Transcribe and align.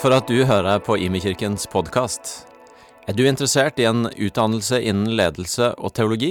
For 0.00 0.14
at 0.16 0.30
du 0.32 0.46
hører 0.48 0.78
på 0.80 0.94
Imekirkens 0.96 1.66
podkast. 1.68 2.46
Er 3.04 3.12
du 3.12 3.26
interessert 3.28 3.76
i 3.76 3.84
en 3.84 4.06
utdannelse 4.08 4.78
innen 4.80 5.10
ledelse 5.12 5.74
og 5.76 5.92
teologi? 5.98 6.30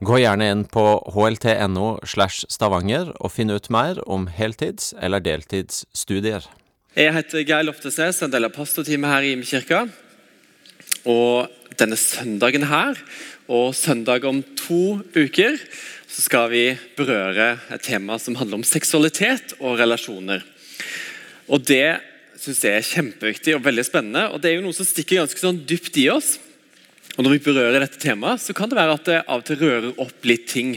Gå 0.00 0.22
gjerne 0.22 0.46
inn 0.48 0.62
på 0.72 0.84
hlt.no 1.12 1.90
slash 2.08 2.48
stavanger 2.48 3.10
og 3.18 3.34
finn 3.34 3.52
ut 3.52 3.68
mer 3.68 4.00
om 4.08 4.24
heltids- 4.32 4.94
eller 4.96 5.20
deltidsstudier. 5.20 6.46
Jeg 6.96 7.12
heter 7.12 7.44
Geir 7.44 7.66
Loftesnes, 7.68 8.22
en 8.24 8.32
del 8.32 8.48
av 8.48 8.54
pastorteamet 8.56 9.12
her 9.12 9.28
i 9.28 9.34
Imekirka. 9.36 9.82
Og 11.04 11.52
denne 11.76 12.00
søndagen 12.00 12.64
her, 12.72 12.96
og 13.52 13.76
søndag 13.76 14.24
om 14.24 14.40
to 14.62 15.04
uker, 15.12 15.60
så 16.08 16.24
skal 16.24 16.48
vi 16.56 16.64
berøre 16.96 17.58
et 17.68 17.84
tema 17.84 18.16
som 18.16 18.40
handler 18.40 18.62
om 18.62 18.66
seksualitet 18.72 19.58
og 19.60 19.76
relasjoner. 19.84 20.40
Og 21.52 21.68
Det 21.68 22.13
syns 22.44 22.64
jeg 22.64 22.78
er 22.78 22.88
kjempeviktig 22.88 23.54
og 23.56 23.64
veldig 23.64 23.84
spennende. 23.86 24.26
og 24.32 24.42
Det 24.42 24.50
er 24.50 24.58
jo 24.58 24.64
noe 24.66 24.76
som 24.76 24.86
stikker 24.88 25.22
ganske 25.22 25.40
sånn 25.40 25.62
dypt 25.68 25.96
i 26.02 26.08
oss. 26.12 26.36
Og 27.14 27.22
Når 27.22 27.36
vi 27.36 27.44
berører 27.46 27.78
dette 27.84 28.00
temaet, 28.02 28.42
så 28.42 28.54
kan 28.56 28.70
det 28.70 28.78
være 28.78 28.96
at 28.98 29.06
det 29.06 29.20
av 29.22 29.40
og 29.40 29.46
til 29.46 29.60
rører 29.60 30.00
opp 30.02 30.26
litt 30.26 30.48
ting 30.50 30.74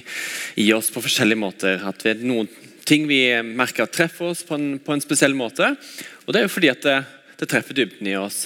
i 0.56 0.68
oss 0.76 0.92
på 0.94 1.02
forskjellige 1.02 1.42
måter. 1.42 1.82
At 1.82 2.06
vi, 2.06 2.14
noen 2.30 2.50
ting 2.88 3.08
vi 3.10 3.24
merker 3.42 3.88
at 3.88 3.96
treffer 3.96 4.30
oss 4.30 4.46
på 4.46 4.56
en, 4.56 4.78
på 4.80 4.94
en 4.94 5.04
spesiell 5.04 5.34
måte. 5.38 5.74
Og 6.26 6.34
Det 6.34 6.40
er 6.40 6.46
jo 6.46 6.54
fordi 6.54 6.72
at 6.72 6.86
det, 6.86 7.00
det 7.42 7.50
treffer 7.50 7.78
dybden 7.78 8.12
i 8.12 8.16
oss. 8.22 8.46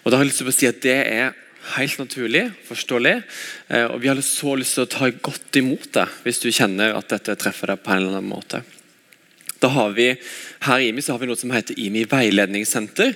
Og 0.00 0.10
da 0.10 0.16
har 0.16 0.24
jeg 0.24 0.32
lyst 0.32 0.42
til 0.42 0.50
å 0.50 0.56
si 0.56 0.70
at 0.70 0.80
Det 0.80 0.96
er 0.96 1.36
helt 1.76 2.00
naturlig, 2.00 2.46
forståelig. 2.70 3.16
eh, 3.68 3.84
Og 3.92 4.00
vi 4.00 4.08
har 4.08 4.20
så 4.24 4.56
lyst 4.56 4.78
til 4.78 4.86
å 4.86 4.90
ta 4.90 5.10
godt 5.12 5.60
imot 5.60 5.92
det 5.92 6.08
hvis 6.24 6.40
du 6.40 6.48
kjenner 6.48 6.96
at 6.96 7.12
dette 7.12 7.36
treffer 7.36 7.74
deg 7.74 7.84
på 7.84 7.92
en 7.92 8.00
eller 8.00 8.16
annen 8.16 8.32
måte. 8.32 8.64
Da 9.60 9.68
har 9.68 9.92
vi, 9.92 10.14
Her 10.64 10.80
i 10.80 10.88
IMI 10.88 11.02
så 11.04 11.12
har 11.14 11.20
vi 11.20 11.28
noe 11.28 11.38
som 11.38 11.52
heter 11.52 11.76
IMI 11.80 12.06
veiledningssenter. 12.08 13.12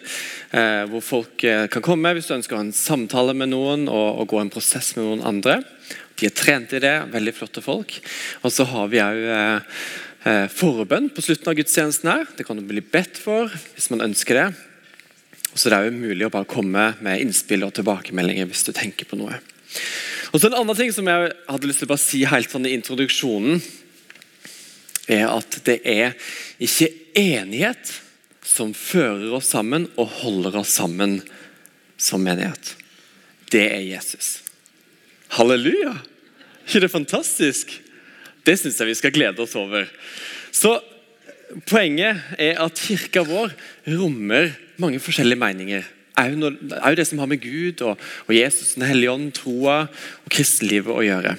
Eh, 0.52 0.82
hvor 0.92 1.04
folk 1.04 1.44
eh, 1.44 1.66
kan 1.72 1.84
komme 1.84 2.12
hvis 2.16 2.28
du 2.28 2.34
ønsker 2.36 2.56
å 2.56 2.60
ha 2.60 2.66
en 2.66 2.76
samtale 2.76 3.34
med 3.36 3.52
noen 3.52 3.86
og, 3.88 4.20
og 4.20 4.28
gå 4.32 4.40
en 4.42 4.52
prosess 4.52 4.92
med 4.96 5.06
noen 5.08 5.24
andre. 5.28 5.62
De 6.20 6.28
er 6.28 6.34
trent 6.36 6.72
i 6.76 6.82
det, 6.84 6.94
veldig 7.12 7.34
flotte 7.36 7.64
folk. 7.64 7.96
Og 8.44 8.52
så 8.52 8.66
har 8.68 8.90
vi 8.92 9.00
òg 9.02 9.22
eh, 9.36 9.78
eh, 10.28 10.46
forbønn 10.52 11.08
på 11.14 11.24
slutten 11.24 11.52
av 11.52 11.58
gudstjenesten. 11.58 12.12
her. 12.12 12.28
Det 12.36 12.46
kan 12.46 12.60
du 12.60 12.66
bli 12.68 12.84
bedt 12.84 13.20
for 13.20 13.48
hvis 13.74 13.90
man 13.94 14.04
ønsker 14.04 14.40
det. 14.40 14.46
Og 15.54 15.60
så 15.60 15.70
Det 15.70 15.78
er 15.78 15.88
jo 15.88 15.96
mulig 15.96 16.26
å 16.26 16.34
bare 16.34 16.50
komme 16.50 16.92
med 17.00 17.22
innspill 17.22 17.64
og 17.64 17.72
tilbakemeldinger 17.76 18.48
hvis 18.50 18.66
du 18.66 18.72
tenker 18.74 19.08
på 19.08 19.16
noe. 19.20 19.40
Og 20.34 20.40
så 20.40 20.50
En 20.50 20.60
annen 20.60 20.76
ting 20.76 20.92
som 20.92 21.06
jeg 21.06 21.32
hadde 21.48 21.68
lyst 21.70 21.80
til 21.80 21.88
å 21.88 21.94
bare 21.94 22.02
si 22.02 22.24
helt 22.26 22.50
sånn 22.50 22.66
i 22.66 22.74
introduksjonen, 22.74 23.62
er 25.10 25.26
at 25.28 25.58
det 25.66 25.80
er 25.84 26.14
ikke 26.62 26.90
enighet 27.18 27.92
som 28.44 28.72
fører 28.76 29.32
oss 29.36 29.50
sammen 29.54 29.88
og 30.00 30.10
holder 30.22 30.60
oss 30.62 30.74
sammen 30.78 31.18
som 32.00 32.24
menighet. 32.24 32.74
Det 33.52 33.64
er 33.68 33.84
Jesus. 33.84 34.40
Halleluja! 35.36 35.94
ikke 36.64 36.80
det 36.80 36.92
fantastisk? 36.92 37.72
Det 38.44 38.56
syns 38.60 38.78
jeg 38.80 38.88
vi 38.88 38.96
skal 38.96 39.12
glede 39.12 39.42
oss 39.44 39.56
over. 39.56 39.88
Så 40.52 40.78
Poenget 41.68 42.18
er 42.40 42.58
at 42.64 42.80
kirka 42.80 43.22
vår 43.22 43.52
rommer 43.94 44.54
mange 44.80 44.98
forskjellige 45.02 45.38
meninger. 45.38 45.84
Òg 46.18 46.96
det 46.98 47.06
som 47.06 47.20
har 47.22 47.30
med 47.30 47.42
Gud 47.42 47.82
og, 47.86 48.00
og 48.26 48.32
Jesus, 48.34 48.74
Den 48.74 48.86
hellige 48.88 49.12
ånd, 49.12 49.32
troa 49.36 49.84
og 49.86 50.32
kristenlivet 50.34 50.90
å 50.90 51.04
gjøre. 51.04 51.36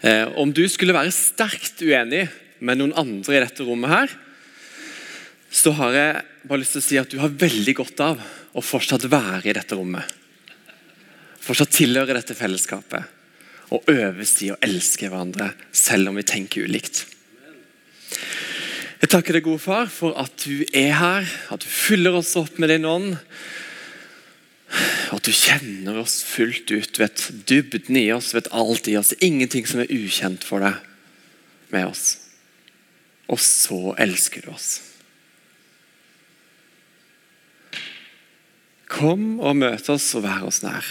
Eh, 0.00 0.26
om 0.36 0.52
du 0.52 0.64
skulle 0.68 0.96
være 0.96 1.14
sterkt 1.14 1.80
uenig 1.84 2.26
med 2.58 2.80
noen 2.80 2.94
andre 2.98 3.36
i 3.36 3.42
dette 3.44 3.64
rommet, 3.64 3.92
her, 3.92 4.14
så 5.50 5.72
har 5.78 5.96
jeg 5.96 6.22
bare 6.48 6.60
lyst 6.60 6.76
til 6.76 6.82
å 6.82 6.86
si 6.86 7.00
at 7.00 7.12
du 7.12 7.18
har 7.22 7.32
veldig 7.32 7.74
godt 7.78 8.02
av 8.04 8.22
å 8.56 8.64
fortsatt 8.64 9.06
være 9.08 9.50
i 9.50 9.56
dette 9.56 9.78
rommet. 9.78 10.04
Fortsatt 11.46 11.74
tilhøre 11.76 12.16
dette 12.16 12.36
fellesskapet. 12.36 13.12
Og 13.74 13.88
øves 13.90 14.36
i 14.46 14.52
å 14.54 14.58
elske 14.62 15.08
hverandre, 15.08 15.50
selv 15.74 16.10
om 16.10 16.18
vi 16.18 16.26
tenker 16.26 16.68
ulikt. 16.68 17.02
Jeg 18.96 19.10
takker 19.12 19.36
deg, 19.36 19.44
gode 19.44 19.62
far, 19.62 19.90
for 19.92 20.16
at 20.18 20.32
du 20.46 20.64
er 20.70 20.92
her, 20.96 21.26
at 21.52 21.62
du 21.62 21.68
fyller 21.70 22.16
oss 22.16 22.32
opp 22.38 22.60
med 22.62 22.70
din 22.72 22.86
ånd. 22.88 23.16
At 25.14 25.22
du 25.26 25.30
kjenner 25.30 26.00
oss 26.02 26.18
fullt 26.26 26.70
ut, 26.74 26.98
vet 26.98 27.28
dybden 27.48 27.98
i 28.00 28.08
oss, 28.14 28.32
vet 28.34 28.50
alt 28.54 28.88
i 28.90 28.96
oss. 28.98 29.14
Ingenting 29.22 29.66
som 29.68 29.80
er 29.82 29.92
ukjent 29.92 30.44
for 30.46 30.64
deg 30.64 30.80
med 31.74 31.86
oss. 31.92 32.16
Og 33.30 33.40
så 33.42 33.94
elsker 34.02 34.46
du 34.46 34.52
oss. 34.54 34.80
Kom 38.90 39.38
og 39.42 39.58
møt 39.58 39.88
oss 39.92 40.08
og 40.18 40.24
vær 40.26 40.46
oss 40.46 40.62
nær. 40.64 40.86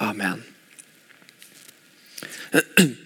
Amen. 0.00 0.42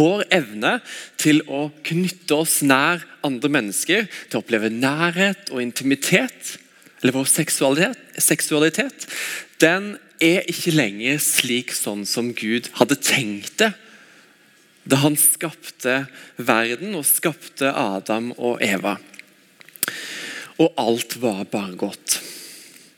Vår 0.00 0.24
evne 0.32 0.78
til 1.20 1.42
å 1.50 1.68
knytte 1.86 2.36
oss 2.36 2.60
nær 2.62 3.02
andre 3.26 3.50
mennesker, 3.52 4.06
til 4.28 4.38
å 4.38 4.42
oppleve 4.44 4.70
nærhet 4.72 5.50
og 5.50 5.62
intimitet, 5.64 6.58
eller 7.00 7.16
vår 7.16 7.28
seksualitet, 7.30 7.98
seksualitet 8.20 9.06
den 9.60 9.94
er 10.20 10.44
ikke 10.50 10.74
lenger 10.74 11.20
slik 11.22 11.72
sånn 11.76 12.04
som 12.08 12.34
Gud 12.36 12.68
hadde 12.76 12.98
tenkt 13.00 13.60
det 13.62 13.72
da 14.90 14.96
han 15.02 15.16
skapte 15.20 16.06
verden 16.40 16.96
og 16.98 17.06
skapte 17.06 17.68
Adam 17.68 18.30
og 18.36 18.62
Eva. 18.64 18.96
Og 20.60 20.72
alt 20.80 21.16
var 21.20 21.44
bare 21.52 21.76
godt. 21.78 22.16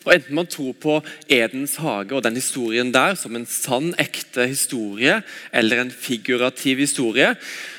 Og 0.07 0.15
Enten 0.15 0.35
man 0.39 0.49
tror 0.51 0.73
på 0.83 0.95
Edens 1.31 1.77
hage 1.83 2.15
og 2.15 2.25
den 2.25 2.39
historien 2.39 2.91
der 2.95 3.15
som 3.19 3.37
en 3.37 3.47
sann, 3.47 3.93
ekte 4.03 4.47
historie, 4.51 5.21
eller 5.53 5.83
en 5.83 5.93
figurativ 5.95 6.83
historie, 6.83 7.35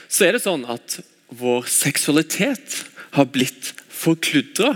så 0.07 0.27
er 0.27 0.35
det 0.35 0.43
sånn 0.45 0.63
at 0.71 0.99
vår 1.33 1.67
seksualitet 1.71 2.83
har 3.17 3.27
blitt 3.33 3.73
forkludra 3.89 4.75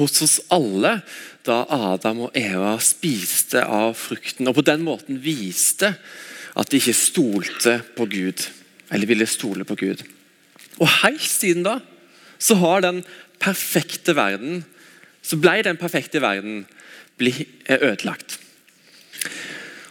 hos 0.00 0.22
oss 0.24 0.38
alle 0.52 0.98
da 1.46 1.62
Adam 1.70 2.26
og 2.26 2.36
Eva 2.36 2.74
spiste 2.82 3.62
av 3.64 3.94
frukten, 3.98 4.48
og 4.48 4.58
på 4.58 4.66
den 4.66 4.82
måten 4.86 5.20
viste 5.22 5.94
at 6.58 6.72
de 6.72 6.80
ikke 6.80 6.96
stolte 6.96 7.78
på 7.96 8.08
Gud, 8.10 8.42
eller 8.90 9.08
ville 9.08 9.28
stole 9.30 9.64
på 9.68 9.78
Gud. 9.78 10.02
Og 10.80 10.88
Helt 11.04 11.24
siden 11.24 11.64
da 11.66 11.78
så 12.40 12.56
har 12.60 12.82
den 12.84 13.02
perfekte 13.40 14.16
verden 14.16 14.64
så 15.22 15.38
ble 15.40 15.60
den 15.64 15.78
perfekte 15.80 16.22
verden 16.22 16.64
bli 17.20 17.32
ødelagt. 17.68 18.38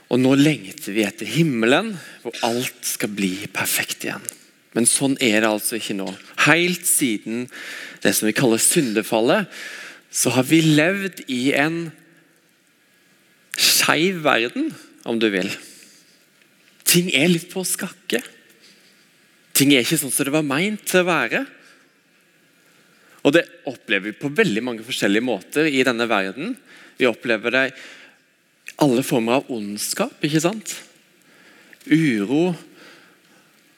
Og 0.10 0.18
nå 0.22 0.34
lengter 0.40 0.96
vi 0.96 1.06
etter 1.06 1.30
himmelen, 1.30 1.94
hvor 2.24 2.34
alt 2.48 2.82
skal 2.88 3.14
bli 3.14 3.36
perfekt 3.54 4.08
igjen. 4.08 4.26
Men 4.74 4.90
sånn 4.90 5.16
er 5.22 5.42
det 5.42 5.50
altså 5.50 5.78
ikke 5.78 5.98
nå. 5.98 6.08
Helt 6.48 6.86
siden 6.90 7.46
det 8.02 8.16
som 8.18 8.30
vi 8.30 8.38
kaller 8.38 8.62
syndefallet, 8.62 9.50
så 10.10 10.34
har 10.34 10.46
vi 10.50 10.62
levd 10.66 11.24
i 11.30 11.52
en 11.58 11.90
skeiv 13.60 14.24
verden, 14.26 14.72
om 15.06 15.20
du 15.20 15.30
vil. 15.32 15.50
Ting 16.90 17.12
er 17.16 17.30
litt 17.30 17.50
på 17.52 17.64
skakke. 17.68 18.22
Ting 19.56 19.74
er 19.74 19.84
ikke 19.84 20.00
sånn 20.00 20.14
som 20.14 20.28
det 20.28 20.34
var 20.34 20.46
meint 20.48 20.84
til 20.88 21.04
å 21.04 21.10
være. 21.10 21.44
Og 23.28 23.36
Det 23.36 23.46
opplever 23.68 24.10
vi 24.10 24.18
på 24.18 24.32
veldig 24.32 24.64
mange 24.64 24.86
forskjellige 24.86 25.26
måter 25.26 25.68
i 25.68 25.84
denne 25.86 26.08
verden. 26.10 26.56
Vi 26.98 27.08
opplever 27.10 27.54
det 27.54 27.64
i 27.70 27.74
alle 28.86 29.04
former 29.04 29.40
av 29.40 29.52
ondskap. 29.52 30.16
ikke 30.24 30.42
sant? 30.42 30.76
Uro, 31.86 32.56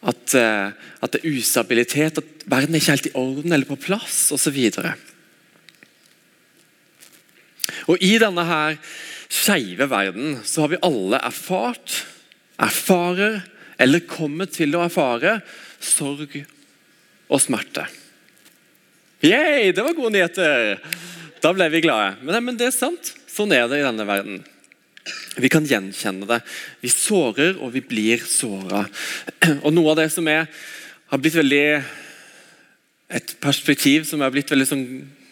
at, 0.01 0.33
eh, 0.33 0.71
at 1.01 1.11
det 1.11 1.21
er 1.21 1.37
ustabilitet, 1.37 2.17
at 2.17 2.45
verden 2.45 2.75
er 2.75 2.81
ikke 2.81 2.95
helt 2.95 3.09
i 3.09 3.17
orden 3.17 3.51
eller 3.51 3.65
på 3.65 3.79
plass 3.81 4.31
osv. 4.31 4.57
Og 4.77 5.10
I 7.99 8.13
denne 8.21 8.45
her 8.45 8.77
skeive 9.31 9.87
verden 9.89 10.39
så 10.45 10.65
har 10.65 10.73
vi 10.73 10.83
alle 10.85 11.21
erfart, 11.23 12.01
erfarer 12.61 13.41
eller 13.81 14.05
kommer 14.05 14.49
til 14.51 14.75
å 14.77 14.83
erfare 14.85 15.39
sorg 15.81 16.35
og 17.31 17.41
smerte. 17.41 17.87
Yay, 19.21 19.71
det 19.73 19.83
var 19.85 19.97
gode 19.97 20.15
nyheter! 20.15 20.77
Da 21.41 21.51
ble 21.53 21.67
vi 21.73 21.81
glade. 21.81 22.15
Men, 22.21 22.43
men, 22.45 22.57
det 22.57 22.67
er 22.69 22.75
sant. 22.75 23.13
Sånn 23.29 23.53
er 23.55 23.67
det 23.69 23.79
i 23.81 23.85
denne 23.85 24.05
verden. 24.05 24.41
Vi 25.41 25.49
kan 25.49 25.65
gjenkjenne 25.65 26.27
det. 26.29 26.41
Vi 26.83 26.91
sårer, 26.93 27.55
og 27.57 27.73
vi 27.73 27.81
blir 27.85 28.21
såra. 28.29 28.83
Og 29.63 29.71
noe 29.73 29.93
av 29.93 30.03
det 30.03 30.11
som 30.13 30.27
er, 30.29 30.45
har 31.09 31.21
blitt 31.21 31.39
veldig 31.39 31.65
Et 33.11 33.31
perspektiv 33.43 34.05
som 34.07 34.21
er 34.23 34.31
blitt 34.31 34.51
veldig 34.53 34.65
sånn 34.69 34.83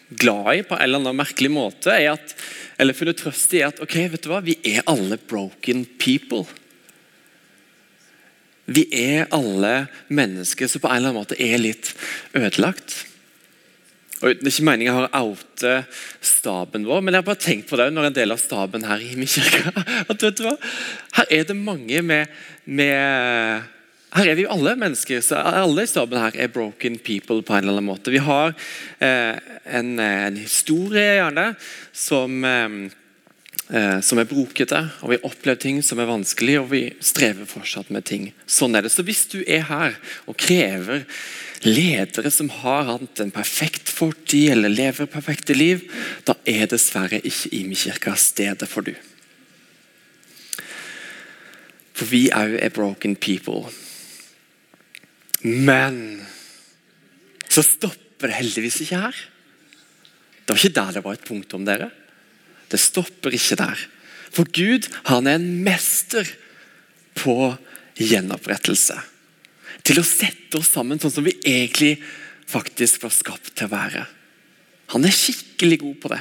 glad 0.10 0.56
i 0.56 0.64
på 0.66 0.76
en 0.76 0.84
eller 0.86 1.02
annen 1.02 1.20
merkelig 1.20 1.52
måte, 1.54 1.94
er 1.94 2.16
at, 2.16 2.34
eller 2.82 2.98
funnet 2.98 3.20
trøst 3.20 3.54
i 3.58 3.64
at 3.66 3.82
ok, 3.84 3.96
vet 4.14 4.26
du 4.26 4.32
hva, 4.32 4.42
vi 4.46 4.58
er 4.66 4.86
alle 4.90 5.20
broken 5.22 5.86
people. 6.02 6.46
Vi 8.70 8.86
er 8.94 9.30
alle 9.34 9.88
mennesker 10.14 10.70
som 10.70 10.82
på 10.82 10.90
en 10.90 11.00
eller 11.00 11.12
annen 11.12 11.22
måte 11.24 11.38
er 11.42 11.62
litt 11.62 11.94
ødelagt. 12.38 13.06
Og 14.20 14.36
Det 14.36 14.50
er 14.50 14.52
ikke 14.52 14.68
meningen 14.68 14.90
jeg 14.90 14.98
har 14.98 15.22
oute 15.24 15.74
staben 16.26 16.86
vår, 16.86 17.02
men 17.02 17.16
jeg 17.16 17.22
har 17.22 17.30
bare 17.30 17.40
tenkt 17.40 17.70
på 17.70 17.80
det 17.80 17.88
når 17.94 18.10
en 18.10 18.18
del 18.18 18.36
av 18.36 18.42
staben 18.42 18.84
her 18.84 19.00
i 19.00 19.14
min 19.16 19.30
kirke. 19.32 19.72
at 20.12 20.26
vet 20.26 20.40
du 20.40 20.44
hva? 20.44 20.58
Her 21.22 21.36
er 21.40 21.46
det 21.48 21.56
mange 21.56 22.02
med, 22.04 22.42
med 22.68 23.70
her 24.10 24.30
er 24.32 24.38
vi 24.38 24.46
jo 24.46 24.54
alle 24.54 24.76
mennesker. 24.80 25.22
så 25.22 25.38
Alle 25.38 25.86
i 25.86 25.90
staben 25.90 26.18
her 26.20 26.38
er 26.38 26.54
broken 26.54 26.98
people 26.98 27.44
på 27.46 27.54
en 27.54 27.64
eller 27.64 27.78
annen 27.78 27.90
måte. 27.92 28.14
Vi 28.14 28.22
har 28.26 28.56
eh, 28.98 29.36
en, 29.66 30.00
en, 30.00 30.40
historie 30.40 31.20
gjerne 31.20 31.52
som, 31.94 32.40
eh, 32.46 32.80
eh 33.70 34.00
som 34.02 34.18
er 34.18 34.30
brokete, 34.30 34.80
og 35.02 35.12
vi 35.12 35.20
har 35.20 35.28
opplevd 35.30 35.62
ting 35.62 35.84
som 35.86 36.02
er 36.02 36.10
vanskelig, 36.10 36.56
og 36.62 36.72
vi 36.72 36.82
strever 37.06 37.46
fortsatt 37.46 37.92
med 37.94 38.08
ting. 38.10 38.32
Sånn 38.50 38.76
er 38.76 38.88
det. 38.88 38.94
Så 38.94 39.06
hvis 39.06 39.28
du 39.30 39.44
er 39.46 39.68
her 39.70 40.00
og 40.26 40.40
krever 40.42 41.06
ledere 41.68 42.32
som 42.32 42.50
har 42.64 42.88
hatt 42.88 43.22
en 43.22 43.34
perfekt 43.36 43.92
fortid 43.92 44.56
eller 44.56 44.74
lever 44.74 45.12
perfekte 45.12 45.54
liv, 45.54 45.86
da 46.26 46.34
er 46.48 46.66
dessverre 46.72 47.22
ikke 47.22 47.54
Imi-kirka 47.60 48.16
stedet 48.18 48.70
for 48.72 48.90
du. 48.90 48.96
For 51.94 52.08
vi 52.08 52.30
òg 52.32 52.56
er 52.64 52.72
broken 52.74 53.18
people. 53.20 53.68
Men 55.46 56.20
så 57.50 57.64
stopper 57.66 58.30
det 58.30 58.40
heldigvis 58.40 58.82
ikke 58.84 59.00
her. 59.06 59.22
Det 60.44 60.54
var 60.54 60.60
ikke 60.60 60.78
der 60.80 60.96
det 60.98 61.06
var 61.06 61.18
et 61.18 61.28
punktum, 61.28 61.66
dere. 61.68 61.90
Det 62.70 62.80
stopper 62.82 63.34
ikke 63.34 63.58
der. 63.60 63.86
For 64.30 64.50
Gud 64.54 64.90
han 65.10 65.28
er 65.30 65.40
en 65.40 65.50
mester 65.66 66.28
på 67.18 67.54
gjenopprettelse 68.00 68.98
til 69.86 70.00
å 70.02 70.06
sette 70.06 70.60
oss 70.60 70.72
sammen 70.76 71.00
sånn 71.02 71.14
som 71.14 71.26
vi 71.26 71.34
egentlig 71.40 71.96
faktisk 72.50 73.04
var 73.06 73.14
skapt 73.14 73.54
til 73.56 73.70
å 73.70 73.74
være. 73.74 74.04
Han 74.94 75.06
er 75.06 75.14
skikkelig 75.14 75.80
god 75.84 75.98
på 76.04 76.12
det. 76.14 76.20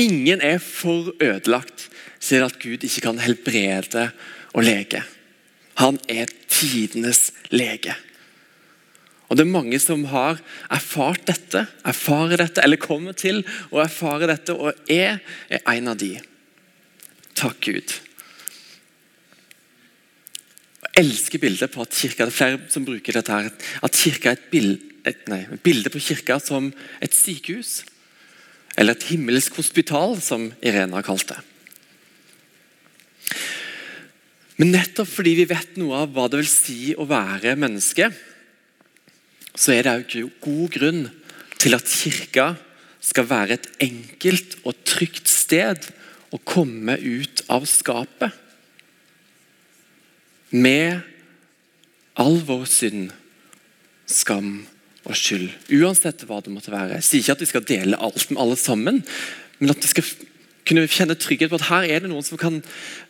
Ingen 0.00 0.42
er 0.44 0.60
for 0.62 1.12
ødelagt 1.18 1.88
til 2.22 2.44
at 2.46 2.58
Gud 2.62 2.84
ikke 2.86 3.04
kan 3.08 3.20
helbrede 3.22 4.08
og 4.54 4.64
lege. 4.66 5.02
Han 5.80 5.98
er 6.08 6.30
tidenes 6.50 7.30
lege. 7.50 7.96
Og 9.30 9.38
Det 9.38 9.44
er 9.46 9.52
mange 9.52 9.78
som 9.78 10.02
har 10.10 10.40
erfart 10.74 11.22
dette, 11.28 11.62
erfarer 11.86 12.42
dette, 12.42 12.62
eller 12.64 12.82
kommer 12.82 13.14
til 13.14 13.44
å 13.70 13.78
erfare 13.84 14.26
dette, 14.26 14.56
og 14.56 14.74
jeg 14.90 15.20
er 15.48 15.60
en 15.70 15.92
av 15.92 15.98
de. 16.00 16.16
Takk, 17.38 17.60
Gud 17.62 17.94
Jeg 20.90 21.06
elsker 21.06 21.40
bildet 21.40 21.70
på 21.72 21.84
at 21.84 21.94
kirka 21.94 22.26
det 22.26 22.32
er 22.32 22.36
flere 22.36 22.58
som 22.68 22.84
bruker 22.84 23.14
dette 23.14 23.32
her, 23.32 23.46
at 23.86 23.96
kirka 23.96 24.32
er 24.32 24.36
et 24.36 24.50
bilde, 24.50 24.80
et, 25.06 25.22
nei, 25.30 25.44
bilde 25.64 25.88
på 25.94 26.02
kirka 26.02 26.36
som 26.42 26.66
et 27.00 27.14
sykehus. 27.14 27.84
Eller 28.76 28.98
et 28.98 29.06
himmelsk 29.08 29.56
hospital, 29.56 30.18
som 30.20 30.50
Irena 30.60 30.98
har 30.98 31.06
kalt 31.06 31.30
det. 31.30 31.38
Men 34.60 34.74
nettopp 34.74 35.08
fordi 35.08 35.38
vi 35.38 35.48
vet 35.48 35.78
noe 35.80 36.02
av 36.02 36.10
hva 36.12 36.26
det 36.28 36.42
vil 36.42 36.50
si 36.50 36.92
å 36.92 37.06
være 37.08 37.56
menneske, 37.56 38.10
så 39.56 39.72
er 39.72 39.86
det 39.86 39.94
òg 39.96 40.34
god 40.44 40.74
grunn 40.76 41.06
til 41.60 41.76
at 41.76 41.88
kirka 41.88 42.52
skal 43.00 43.28
være 43.28 43.56
et 43.56 43.68
enkelt 43.86 44.58
og 44.68 44.76
trygt 44.84 45.30
sted 45.32 45.88
å 46.30 46.38
komme 46.44 46.98
ut 47.00 47.40
av 47.50 47.64
skapet 47.68 48.36
med 50.50 51.00
all 52.20 52.40
vår 52.44 52.66
synd, 52.68 53.10
skam 54.10 54.66
og 55.06 55.16
skyld. 55.16 55.48
Uansett 55.72 56.26
hva 56.28 56.40
det 56.44 56.52
måtte 56.52 56.74
være. 56.74 56.98
Jeg 56.98 57.06
sier 57.06 57.24
ikke 57.24 57.36
at 57.38 57.44
vi 57.44 57.50
skal 57.54 57.68
dele 57.68 58.00
alt 58.02 58.28
med 58.28 58.42
alle 58.42 58.58
sammen, 58.60 59.00
men 59.60 59.72
at 59.72 59.80
vi 59.80 59.92
skal 59.94 60.10
kunne 60.70 60.86
kjenne 60.90 61.18
trygghet 61.18 61.50
på 61.50 61.58
at 61.58 61.68
her 61.68 61.88
er 61.88 62.04
det 62.04 62.10
noen 62.12 62.24
som 62.26 62.38
kan 62.40 62.60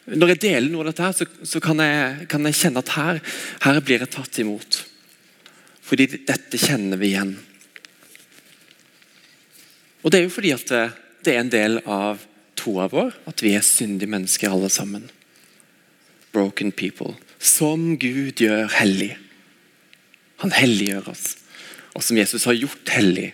Når 0.08 0.34
jeg 0.34 0.42
deler 0.46 0.70
noe 0.72 0.86
av 0.86 0.90
dette, 0.90 1.04
her, 1.04 1.14
så, 1.14 1.26
så 1.46 1.60
kan, 1.62 1.82
jeg, 1.84 2.26
kan, 2.32 2.48
jeg, 2.48 2.56
kjenne 2.56 2.82
at 2.82 2.94
her, 2.96 3.20
her 3.66 3.80
blir 3.84 4.02
jeg 4.02 4.10
tatt 4.10 4.40
imot. 4.42 4.80
Fordi 5.86 6.06
dette 6.26 6.58
kjenner 6.58 6.98
vi 6.98 7.12
igjen. 7.12 7.36
Og 10.00 10.10
Det 10.10 10.18
er 10.18 10.26
jo 10.26 10.34
fordi 10.34 10.52
at 10.56 10.66
det, 10.72 10.84
det 11.26 11.34
er 11.34 11.42
en 11.44 11.52
del 11.52 11.80
av 11.84 12.24
troa 12.58 12.88
vår 12.90 13.14
at 13.28 13.42
vi 13.44 13.54
er 13.56 13.64
syndige 13.64 14.10
mennesker 14.10 14.52
alle 14.52 14.70
sammen. 14.72 15.06
Broken 16.32 16.72
people 16.72 17.14
som 17.40 17.96
Gud 18.00 18.40
gjør 18.40 18.68
hellig. 18.80 19.14
Han 20.40 20.52
helliggjør 20.56 21.10
oss, 21.12 21.36
og 21.96 22.04
som 22.04 22.16
Jesus 22.16 22.46
har 22.48 22.56
gjort 22.56 22.92
hellig 22.94 23.30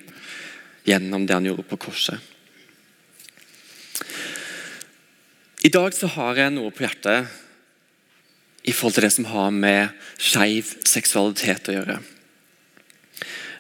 gjennom 0.87 1.27
det 1.27 1.35
han 1.35 1.47
gjorde 1.47 1.67
på 1.71 1.79
korset. 1.87 2.19
I 5.67 5.73
dag 5.73 5.95
så 5.97 6.11
har 6.15 6.39
jeg 6.39 6.55
noe 6.55 6.71
på 6.75 6.85
hjertet 6.85 7.27
i 8.67 8.75
forhold 8.75 8.97
til 8.97 9.07
det 9.07 9.15
som 9.15 9.29
har 9.31 9.55
med 9.55 9.95
skeiv 10.19 10.73
seksualitet 10.87 11.71
å 11.71 11.77
gjøre. 11.77 11.97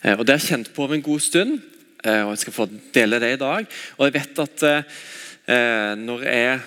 Eh, 0.02 0.14
og 0.14 0.24
Det 0.26 0.34
har 0.34 0.40
jeg 0.40 0.50
kjent 0.50 0.72
på 0.74 0.84
over 0.84 0.96
en 0.96 1.06
god 1.06 1.22
stund, 1.22 1.60
eh, 2.04 2.22
og 2.22 2.34
jeg 2.34 2.44
skal 2.44 2.56
få 2.56 2.66
dele 2.94 3.20
det 3.22 3.32
i 3.34 3.40
dag. 3.42 3.66
Og 3.98 4.06
jeg 4.06 4.16
vet 4.18 4.42
at 4.44 4.66
eh, 4.66 5.94
når 5.98 6.26
jeg 6.26 6.60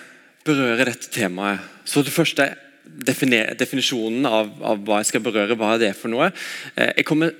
berører 0.44 0.92
dette 0.92 1.12
temaet, 1.12 1.60
så 1.84 2.02
det 2.02 2.16
første 2.16 2.48
definisjonen 2.90 4.26
av, 4.26 4.50
av, 4.64 4.80
hva 4.84 4.98
jeg 5.00 5.12
skal 5.12 5.24
berøre, 5.24 5.56
hva 5.56 5.76
det 5.78 5.92
er 5.92 5.96
for 5.96 6.10
noe. 6.10 6.30
Jeg 6.74 7.04
kommer 7.06 7.36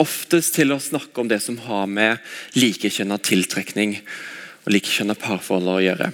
oftest 0.00 0.56
til 0.56 0.72
å 0.72 0.80
snakke 0.80 1.20
om 1.20 1.28
det 1.30 1.38
som 1.44 1.58
har 1.68 1.86
med 1.86 2.18
likekjønna 2.56 3.20
tiltrekning 3.22 4.00
og 4.64 4.72
likekjønna 4.74 5.16
parforhold 5.18 5.74
å 5.74 5.82
gjøre. 5.84 6.10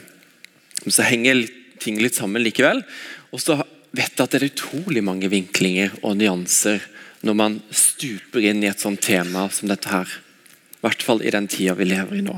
Men 0.85 0.95
så 0.95 1.07
henger 1.07 1.47
ting 1.83 2.01
litt 2.03 2.19
sammen 2.19 2.45
likevel. 2.45 2.83
Og 3.35 3.43
så 3.43 3.59
vet 3.97 4.13
jeg 4.13 4.23
at 4.23 4.35
det 4.35 4.41
er 4.41 4.51
utrolig 4.51 5.03
mange 5.05 5.31
vinklinger 5.33 5.97
og 6.03 6.19
nyanser 6.21 6.85
når 7.27 7.39
man 7.39 7.57
stuper 7.75 8.45
inn 8.45 8.63
i 8.63 8.71
et 8.71 8.83
sånt 8.83 9.03
tema 9.03 9.49
som 9.53 9.71
dette 9.71 9.91
her. 9.91 10.11
I 10.77 10.85
hvert 10.87 11.03
fall 11.03 11.25
i 11.25 11.33
den 11.35 11.49
tida 11.51 11.75
vi 11.79 11.89
lever 11.89 12.21
i 12.21 12.27
nå. 12.27 12.37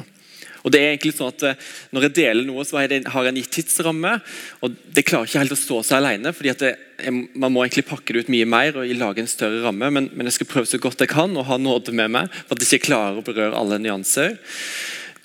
Og 0.67 0.73
det 0.75 0.81
er 0.83 0.93
egentlig 0.93 1.15
sånn 1.17 1.31
at 1.31 1.45
eh, 1.47 1.67
Når 1.95 2.09
jeg 2.09 2.15
deler 2.19 2.47
noe, 2.47 2.65
så 2.67 2.79
har 2.81 2.91
jeg 2.91 3.05
en 3.07 3.39
gitt 3.39 3.53
tidsramme. 3.55 4.19
og 4.61 4.75
Det 4.95 5.05
klarer 5.07 5.29
ikke 5.29 5.43
helt 5.45 5.55
å 5.55 5.59
stå 5.59 5.81
seg 5.87 6.01
alene. 6.01 6.33
fordi 6.35 6.55
det, 6.61 6.73
Man 7.39 7.55
må 7.55 7.65
egentlig 7.65 7.87
pakke 7.89 8.13
det 8.13 8.27
ut 8.27 8.33
mye 8.35 8.49
mer 8.49 8.77
og 8.77 8.95
lage 8.99 9.23
en 9.23 9.31
større 9.31 9.63
ramme. 9.65 9.91
Men, 9.95 10.11
men, 10.13 10.29
jeg 10.29 10.41
skal 10.41 10.51
prøve 10.51 10.71
så 10.71 10.83
godt 10.83 11.05
jeg 11.05 11.13
kan 11.15 11.37
og 11.37 11.49
ha 11.49 11.61
nåde 11.63 11.95
med 11.95 12.13
meg 12.17 12.33
for 12.41 12.57
at 12.57 12.65
jeg 12.65 12.81
ikke 12.81 12.91
klarer 12.91 13.21
å 13.21 13.27
berøre 13.27 13.59
alle 13.59 13.81
nyanser. 13.83 14.37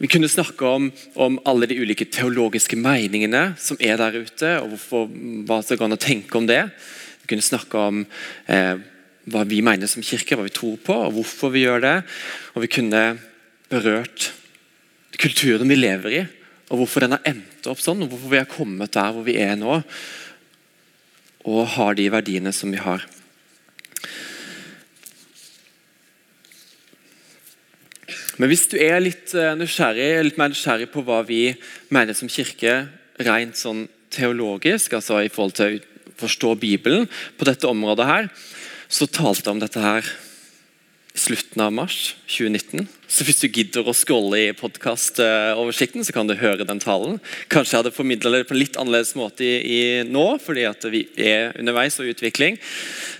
Vi 0.03 0.09
kunne 0.11 0.27
snakke 0.27 0.67
om, 0.67 0.89
om, 1.15 1.37
alle 1.47 1.67
de 1.71 1.77
ulike 1.79 2.03
teologiske 2.11 2.75
meningene 2.75 3.53
som 3.55 3.77
er 3.79 3.95
der 4.01 4.17
ute, 4.19 4.49
og 4.59 4.73
hvorfor, 4.73 5.05
hva 5.47 5.61
som 5.63 5.79
går 5.79 5.87
an 5.87 5.95
å 5.95 6.03
tenke 6.03 6.35
om 6.35 6.49
det. 6.49 6.59
Vi 7.21 7.29
kunne 7.31 7.45
snakke 7.45 7.79
om 7.79 8.01
eh, 8.51 8.81
hva 9.31 9.45
vi 9.47 9.61
mener 9.63 9.87
som 9.87 10.03
kirke, 10.03 10.35
hva 10.35 10.43
vi 10.43 10.51
tror 10.51 10.75
på, 10.83 10.97
og 11.05 11.15
hvorfor 11.15 11.53
vi 11.55 11.63
gjør 11.63 11.85
det. 11.85 11.95
Og 12.51 12.65
vi 12.65 12.71
kunne 12.75 13.03
berørt 13.71 14.33
kulturen 15.23 15.71
vi 15.71 15.79
lever 15.79 16.17
i, 16.19 16.21
og 16.67 16.81
hvorfor 16.81 17.05
den 17.05 17.15
har 17.15 17.23
endt 17.31 17.71
opp 17.71 17.79
sånn, 17.79 18.03
og 18.03 18.11
hvorfor 18.11 18.35
vi 18.35 18.41
har 18.41 18.51
kommet 18.51 18.91
der 18.99 19.15
hvor 19.15 19.23
vi 19.23 19.39
er 19.39 19.55
nå, 19.55 19.79
og 21.47 21.63
har 21.77 21.95
de 21.95 22.11
verdiene 22.11 22.51
som 22.51 22.75
vi 22.75 22.83
har. 22.83 23.07
Men 28.41 28.49
hvis 28.49 28.65
du 28.71 28.77
er 28.81 29.01
litt 29.03 29.33
eh, 29.37 29.53
nysgjerrig, 29.57 30.09
litt 30.25 30.39
mer 30.41 30.51
nysgjerrig 30.53 30.89
på 30.93 31.03
hva 31.05 31.21
vi 31.27 31.53
mener 31.93 32.17
som 32.17 32.31
kirke, 32.31 32.83
rent 33.21 33.59
sånn 33.59 33.85
teologisk, 34.13 34.95
altså 34.97 35.21
i 35.21 35.31
forhold 35.31 35.57
til 35.57 35.77
å 35.77 36.13
forstå 36.23 36.53
Bibelen 36.61 37.07
på 37.37 37.47
dette 37.49 37.69
området 37.69 38.09
her, 38.09 38.29
så 38.89 39.09
talte 39.09 39.47
jeg 39.47 39.55
om 39.55 39.61
dette 39.61 39.81
her 39.81 40.07
i 41.13 41.21
slutten 41.21 41.61
av 41.61 41.73
mars 41.73 42.15
2019. 42.25 42.87
Så 43.05 43.25
hvis 43.25 43.43
du 43.43 43.45
gidder 43.45 43.85
å 43.85 43.93
scrolle 43.93 44.39
i 44.47 44.55
podkastoversikten, 44.57 46.01
så 46.05 46.15
kan 46.15 46.29
du 46.29 46.33
høre 46.39 46.65
den 46.65 46.81
talen. 46.81 47.19
Kanskje 47.53 47.75
jeg 47.75 47.83
hadde 47.83 47.93
formidla 47.93 48.31
det 48.33 48.47
på 48.49 48.55
en 48.55 48.61
litt 48.63 48.79
annerledes 48.81 49.13
måte 49.17 49.45
i, 49.45 49.59
i, 49.61 49.81
nå, 50.09 50.25
fordi 50.41 50.65
vi 50.89 51.03
er 51.21 51.53
underveis 51.61 51.99
og 52.01 52.09
i 52.09 52.15
utvikling. 52.15 52.57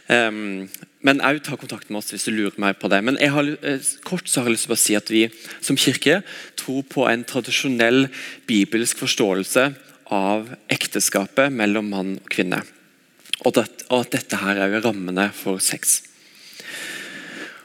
Um, 0.09 0.65
men 1.03 1.19
òg 1.23 1.41
ta 1.43 1.57
kontakt 1.59 1.89
med 1.91 1.99
oss 1.99 2.13
hvis 2.13 2.27
du 2.29 2.31
lurer 2.33 2.59
meg 2.63 2.77
på 2.79 2.89
det. 2.91 3.01
Men 3.03 3.19
jeg 3.19 3.33
har, 3.35 3.49
eh, 3.61 3.89
kort 4.07 4.27
så 4.27 4.41
har 4.41 4.47
jeg 4.47 4.55
lyst 4.55 4.69
til 4.69 4.75
å 4.75 4.79
si 4.79 4.95
at 4.95 5.11
vi 5.11 5.23
som 5.59 5.75
kirke 5.75 6.21
tror 6.55 6.83
på 6.87 7.07
en 7.09 7.25
tradisjonell 7.27 8.07
bibelsk 8.47 9.03
forståelse 9.03 9.75
av 10.13 10.55
ekteskapet 10.71 11.51
mellom 11.51 11.89
mann 11.91 12.15
og 12.21 12.31
kvinne. 12.31 12.63
Og, 13.43 13.53
det, 13.57 13.67
og 13.89 14.05
at 14.05 14.15
dette 14.15 14.39
her 14.39 14.61
er 14.63 14.81
rammene 14.81 15.27
for 15.35 15.59
sex. 15.59 16.01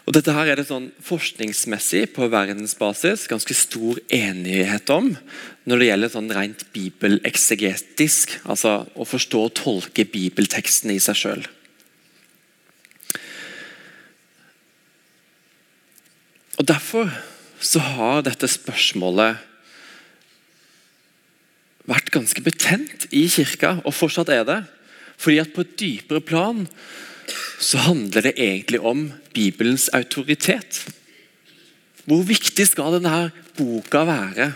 Og 0.09 0.15
Dette 0.17 0.33
her 0.33 0.49
er 0.49 0.57
det 0.57 0.71
sånn 0.71 0.87
forskningsmessig 1.05 2.07
på 2.17 2.31
verdensbasis 2.33 3.27
ganske 3.29 3.53
stor 3.53 3.99
enighet 4.09 4.89
om 4.89 5.11
når 5.69 5.83
det 5.83 5.89
gjelder 5.91 6.13
sånn 6.15 6.31
rent 6.33 6.65
bibeleksegetisk, 6.73 8.39
altså 8.49 8.87
å 8.97 9.05
forstå 9.05 9.43
og 9.45 9.53
tolke 9.61 10.09
bibelteksten 10.09 10.95
i 10.95 10.99
seg 11.05 11.21
sjøl. 11.21 11.45
Og 16.59 16.67
Derfor 16.67 17.11
så 17.63 17.83
har 17.83 18.25
dette 18.27 18.49
spørsmålet 18.51 19.39
vært 21.89 22.11
ganske 22.13 22.43
betent 22.45 23.07
i 23.15 23.25
kirka, 23.31 23.79
og 23.87 23.95
fortsatt 23.95 24.31
er 24.35 24.45
det. 24.47 24.59
Fordi 25.19 25.41
at 25.43 25.55
på 25.55 25.65
et 25.65 25.75
dypere 25.81 26.23
plan 26.23 26.67
så 27.59 27.81
handler 27.89 28.29
det 28.29 28.37
egentlig 28.37 28.81
om 28.81 29.09
Bibelens 29.35 29.89
autoritet. 29.95 30.85
Hvor 32.09 32.23
viktig 32.27 32.67
skal 32.69 32.99
denne 32.99 33.31
boka 33.59 34.05
være 34.09 34.53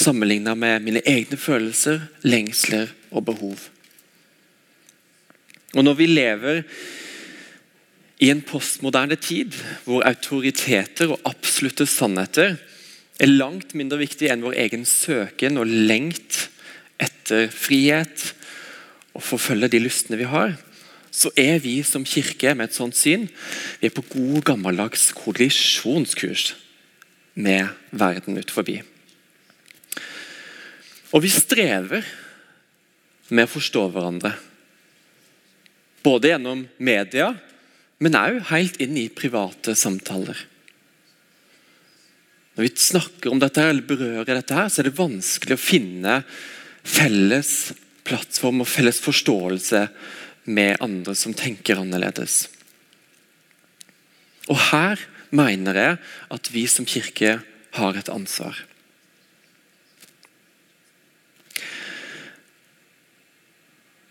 sammenlignet 0.00 0.56
med 0.56 0.86
mine 0.86 1.02
egne 1.06 1.36
følelser, 1.36 2.06
lengsler 2.22 2.94
og 3.10 3.26
behov? 3.26 3.58
Og 5.74 5.84
Når 5.84 5.94
vi 5.94 6.06
lever 6.06 6.62
i 8.20 8.28
en 8.28 8.42
postmoderne 8.44 9.16
tid 9.16 9.56
hvor 9.86 10.04
autoriteter 10.04 11.14
og 11.14 11.22
absolutte 11.28 11.86
sannheter 11.88 12.58
er 13.20 13.32
langt 13.32 13.72
mindre 13.76 14.00
viktig 14.00 14.28
enn 14.32 14.44
vår 14.44 14.58
egen 14.60 14.84
søken 14.88 15.60
og 15.60 15.68
lengt 15.68 16.46
etter 17.00 17.48
frihet 17.52 18.30
og 19.16 19.24
forfølge 19.24 19.70
de 19.72 19.80
lystene 19.82 20.20
vi 20.20 20.28
har, 20.28 20.54
så 21.10 21.32
er 21.38 21.58
vi 21.64 21.80
som 21.82 22.04
kirke 22.06 22.52
med 22.54 22.68
et 22.68 22.76
sånt 22.76 22.96
syn 22.96 23.26
vi 23.80 23.88
er 23.88 23.94
på 23.96 24.04
god, 24.12 24.44
gammeldags 24.52 25.10
kollisjonskurs 25.16 26.52
med 27.40 27.72
verden 27.90 28.38
ut 28.38 28.52
forbi. 28.52 28.78
Og 31.10 31.24
vi 31.24 31.32
strever 31.32 32.06
med 33.30 33.46
å 33.46 33.50
forstå 33.50 33.82
hverandre. 33.90 34.34
Både 36.04 36.30
gjennom 36.30 36.62
media, 36.78 37.32
men 38.00 38.16
òg 38.16 38.40
helt 38.50 38.78
inn 38.80 38.96
i 38.96 39.10
private 39.12 39.74
samtaler. 39.76 40.38
Når 42.56 42.66
vi 42.66 42.70
snakker 42.82 43.32
om 43.32 43.40
dette 43.40 43.62
eller 43.62 43.86
berører 43.86 44.34
dette, 44.34 44.56
her, 44.56 44.68
så 44.72 44.80
er 44.82 44.88
det 44.88 44.98
vanskelig 44.98 45.56
å 45.56 45.60
finne 45.60 46.16
felles 46.80 47.72
plattform 48.08 48.64
og 48.64 48.68
felles 48.68 49.00
forståelse 49.04 49.84
med 50.50 50.80
andre 50.82 51.14
som 51.16 51.36
tenker 51.36 51.80
annerledes. 51.80 52.48
Og 54.50 54.58
Her 54.70 55.00
mener 55.30 55.76
jeg 55.78 55.98
at 56.34 56.50
vi 56.50 56.64
som 56.66 56.88
kirke 56.88 57.36
har 57.76 57.96
et 57.96 58.10
ansvar. 58.10 58.56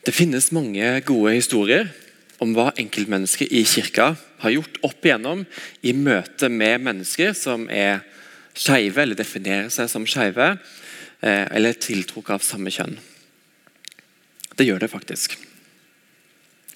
Det 0.05 0.15
finnes 0.15 0.53
mange 0.55 0.93
gode 1.05 1.35
historier 1.35 1.89
om 2.43 2.53
hva 2.55 2.69
enkeltmennesker 2.79 3.51
i 3.51 3.65
kirka 3.67 4.13
har 4.43 4.53
gjort 4.53 4.79
opp 4.87 5.05
igjennom 5.05 5.43
i 5.83 5.93
møte 5.95 6.49
med 6.51 6.85
mennesker 6.85 7.35
som 7.37 7.67
er 7.71 8.01
skeive, 8.59 9.03
eller 9.03 9.19
definerer 9.19 9.69
seg 9.73 9.89
som 9.91 10.07
skeive, 10.07 10.53
eh, 11.21 11.45
eller 11.51 11.77
tiltrukket 11.79 12.37
av 12.37 12.45
samme 12.45 12.71
kjønn. 12.71 12.97
Det 14.55 14.67
gjør 14.67 14.83
det 14.83 14.91
faktisk. 14.91 15.37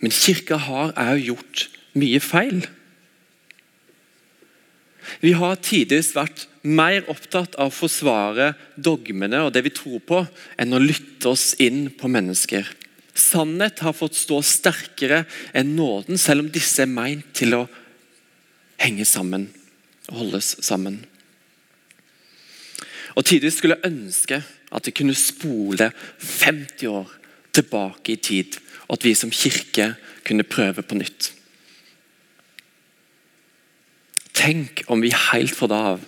Men 0.02 0.12
kirka 0.12 0.58
har 0.58 0.94
òg 1.00 1.20
gjort 1.24 1.68
mye 1.96 2.20
feil. 2.24 2.64
Vi 5.22 5.34
har 5.36 5.60
tidvis 5.64 6.14
vært 6.16 6.48
mer 6.64 7.04
opptatt 7.12 7.56
av 7.60 7.70
å 7.70 7.76
forsvare 7.76 8.54
dogmene 8.80 9.44
og 9.44 9.52
det 9.56 9.66
vi 9.66 9.74
tror 9.76 10.00
på, 10.00 10.22
enn 10.60 10.76
å 10.76 10.82
lytte 10.82 11.34
oss 11.34 11.54
inn 11.60 11.90
på 11.92 12.12
mennesker. 12.12 12.68
Sannhet 13.14 13.84
har 13.86 13.94
fått 13.94 14.18
stå 14.18 14.40
sterkere 14.42 15.24
enn 15.54 15.76
nåden, 15.78 16.18
selv 16.18 16.46
om 16.46 16.52
disse 16.52 16.82
er 16.84 16.90
meint 16.90 17.30
til 17.38 17.54
å 17.58 17.64
henge 18.82 19.06
sammen 19.06 19.48
og 20.10 20.24
holdes 20.24 20.56
sammen. 20.66 21.04
Og 23.14 23.26
Tidvis 23.30 23.60
skulle 23.60 23.78
jeg 23.78 23.92
ønske 23.92 24.42
at 24.74 24.88
jeg 24.90 24.98
kunne 24.98 25.18
spole 25.18 25.92
50 26.18 26.90
år 26.90 27.12
tilbake 27.54 28.16
i 28.16 28.22
tid 28.22 28.58
og 28.88 28.98
at 28.98 29.06
vi 29.06 29.14
som 29.18 29.32
kirke 29.34 29.94
kunne 30.26 30.48
prøve 30.48 30.84
på 30.86 30.98
nytt. 30.98 31.32
Tenk 34.34 34.84
om 34.92 35.04
vi 35.04 35.14
helt 35.14 35.54
fra 35.56 35.70
da 35.70 35.82
av 35.94 36.04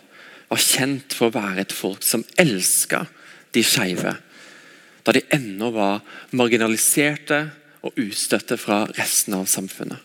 var 0.50 0.62
kjent 0.62 1.14
for 1.16 1.30
å 1.30 1.36
være 1.36 1.66
et 1.66 1.74
folk 1.74 2.04
som 2.06 2.26
elska 2.42 3.06
de 3.56 3.64
skeive, 3.66 4.16
da 5.06 5.14
de 5.14 5.22
ennå 5.34 5.70
var 5.76 6.02
marginaliserte 6.34 7.46
og 7.86 8.00
utstøtte 8.02 8.58
fra 8.58 8.84
resten 8.98 9.38
av 9.38 9.46
samfunnet. 9.50 10.02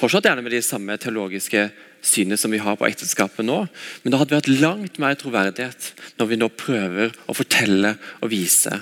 Fortsatt 0.00 0.26
gjerne 0.26 0.42
med 0.42 0.54
de 0.54 0.62
samme 0.64 0.96
teologiske 0.98 1.68
synene 2.00 2.38
som 2.40 2.50
vi 2.50 2.62
har 2.62 2.78
på 2.80 2.88
ekteskapet 2.88 3.44
nå, 3.44 3.58
men 4.00 4.12
det 4.12 4.20
hadde 4.20 4.38
vært 4.38 4.62
langt 4.62 4.96
mer 5.02 5.18
troverdighet 5.20 5.90
når 6.18 6.30
vi 6.30 6.38
nå 6.40 6.48
prøver 6.56 7.12
å 7.28 7.36
fortelle 7.36 7.94
og 8.18 8.32
vise 8.32 8.80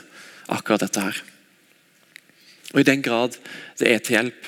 akkurat 0.48 0.86
dette 0.86 1.02
her. 1.02 1.20
Og 2.72 2.80
I 2.80 2.86
den 2.86 3.02
grad 3.04 3.36
det 3.80 3.90
er 3.90 4.00
til 4.04 4.18
hjelp, 4.18 4.40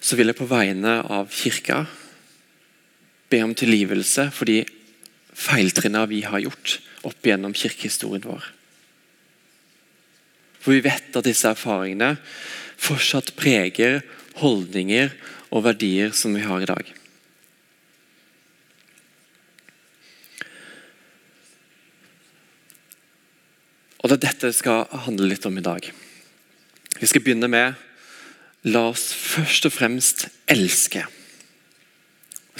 så 0.00 0.16
vil 0.16 0.32
jeg 0.32 0.40
på 0.40 0.48
vegne 0.48 1.00
av 1.04 1.28
kirka 1.34 1.84
be 3.30 3.42
om 3.44 3.52
tilgivelse 3.54 4.30
for 4.34 4.48
de 4.48 4.62
feiltrinnene 5.36 6.08
vi 6.10 6.24
har 6.26 6.42
gjort 6.42 6.80
opp 7.06 7.26
gjennom 7.26 7.54
kirkehistorien 7.56 8.24
vår. 8.26 8.44
For 10.60 10.76
vi 10.76 10.84
vet 10.84 11.16
at 11.16 11.26
disse 11.26 11.48
erfaringene 11.48 12.16
fortsatt 12.80 13.32
preger 13.38 14.02
holdninger 14.40 15.12
og 15.50 15.64
verdier 15.66 16.12
som 16.16 16.36
vi 16.36 16.44
har 16.44 16.62
i 16.62 16.68
dag. 16.68 16.90
Og 24.00 24.08
det 24.08 24.16
er 24.16 24.26
dette 24.30 24.48
det 24.48 24.56
skal 24.56 24.86
handle 25.04 25.28
litt 25.28 25.44
om 25.48 25.58
i 25.60 25.64
dag. 25.64 25.84
Vi 27.00 27.08
skal 27.08 27.24
begynne 27.24 27.48
med 27.52 27.76
La 28.68 28.90
oss 28.90 29.06
først 29.16 29.64
og 29.68 29.72
fremst 29.72 30.26
elske. 30.52 31.06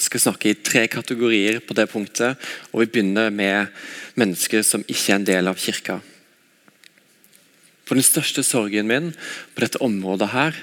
Skal 0.01 0.23
snakke 0.23 0.51
i 0.51 0.57
tre 0.57 0.87
kategorier 0.89 1.61
på 1.61 1.77
det 1.77 1.91
punktet, 1.93 2.41
og 2.73 2.83
vi 2.83 2.89
begynner 2.89 3.29
med 3.29 3.69
mennesker 4.17 4.65
som 4.65 4.85
ikke 4.89 5.13
er 5.13 5.19
en 5.19 5.29
del 5.29 5.51
av 5.51 5.61
kirka. 5.61 6.01
For 7.85 7.99
Den 7.99 8.07
største 8.07 8.45
sorgen 8.47 8.89
min 8.89 9.11
på 9.55 9.65
dette 9.65 9.81
området 9.83 10.31
her 10.33 10.57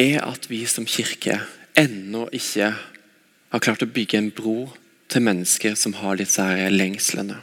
er 0.00 0.22
at 0.24 0.48
vi 0.50 0.64
som 0.66 0.86
kirke 0.88 1.38
ennå 1.78 2.26
ikke 2.34 2.72
har 2.74 3.62
klart 3.62 3.84
å 3.84 3.90
bygge 3.90 4.18
en 4.18 4.30
bro 4.34 4.72
til 5.12 5.26
mennesker 5.26 5.76
som 5.78 5.94
har 6.00 6.16
disse 6.18 6.42
her 6.42 6.72
lengslene. 6.72 7.36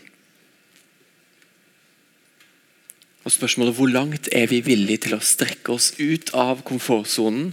Og 3.21 3.35
spørsmålet 3.35 3.77
hvor 3.77 3.91
langt 3.93 4.29
er 4.33 4.49
vi 4.49 4.63
villige 4.65 5.05
til 5.05 5.15
å 5.15 5.23
strekke 5.23 5.75
oss 5.75 5.91
ut 6.01 6.33
av 6.33 6.63
komfortsonen 6.65 7.51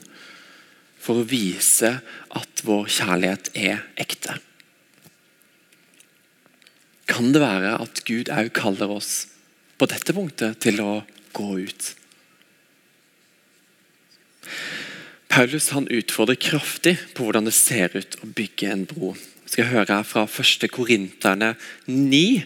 for 0.98 1.20
å 1.20 1.28
vise 1.28 1.98
at 2.36 2.62
vår 2.66 2.88
kjærlighet 2.98 3.52
er 3.58 3.84
ekte? 4.00 4.38
Kan 7.08 7.32
det 7.32 7.40
være 7.42 7.76
at 7.80 8.02
Gud 8.08 8.28
òg 8.32 8.50
kaller 8.56 8.92
oss 8.98 9.28
på 9.80 9.88
dette 9.88 10.14
punktet 10.14 10.60
til 10.64 10.82
å 10.84 11.00
gå 11.36 11.48
ut? 11.64 11.94
Paulus 15.28 15.70
han 15.70 15.88
utfordrer 15.92 16.40
kraftig 16.40 16.96
på 17.14 17.24
hvordan 17.26 17.48
det 17.48 17.54
ser 17.56 17.94
ut 17.94 18.16
å 18.24 18.28
bygge 18.34 18.70
en 18.72 18.84
bro. 18.88 19.12
Vi 19.14 19.54
skal 19.54 19.70
høre 19.70 20.00
fra 20.04 20.24
1. 20.26 20.68
Korinterne 20.72 21.54
9, 21.86 22.42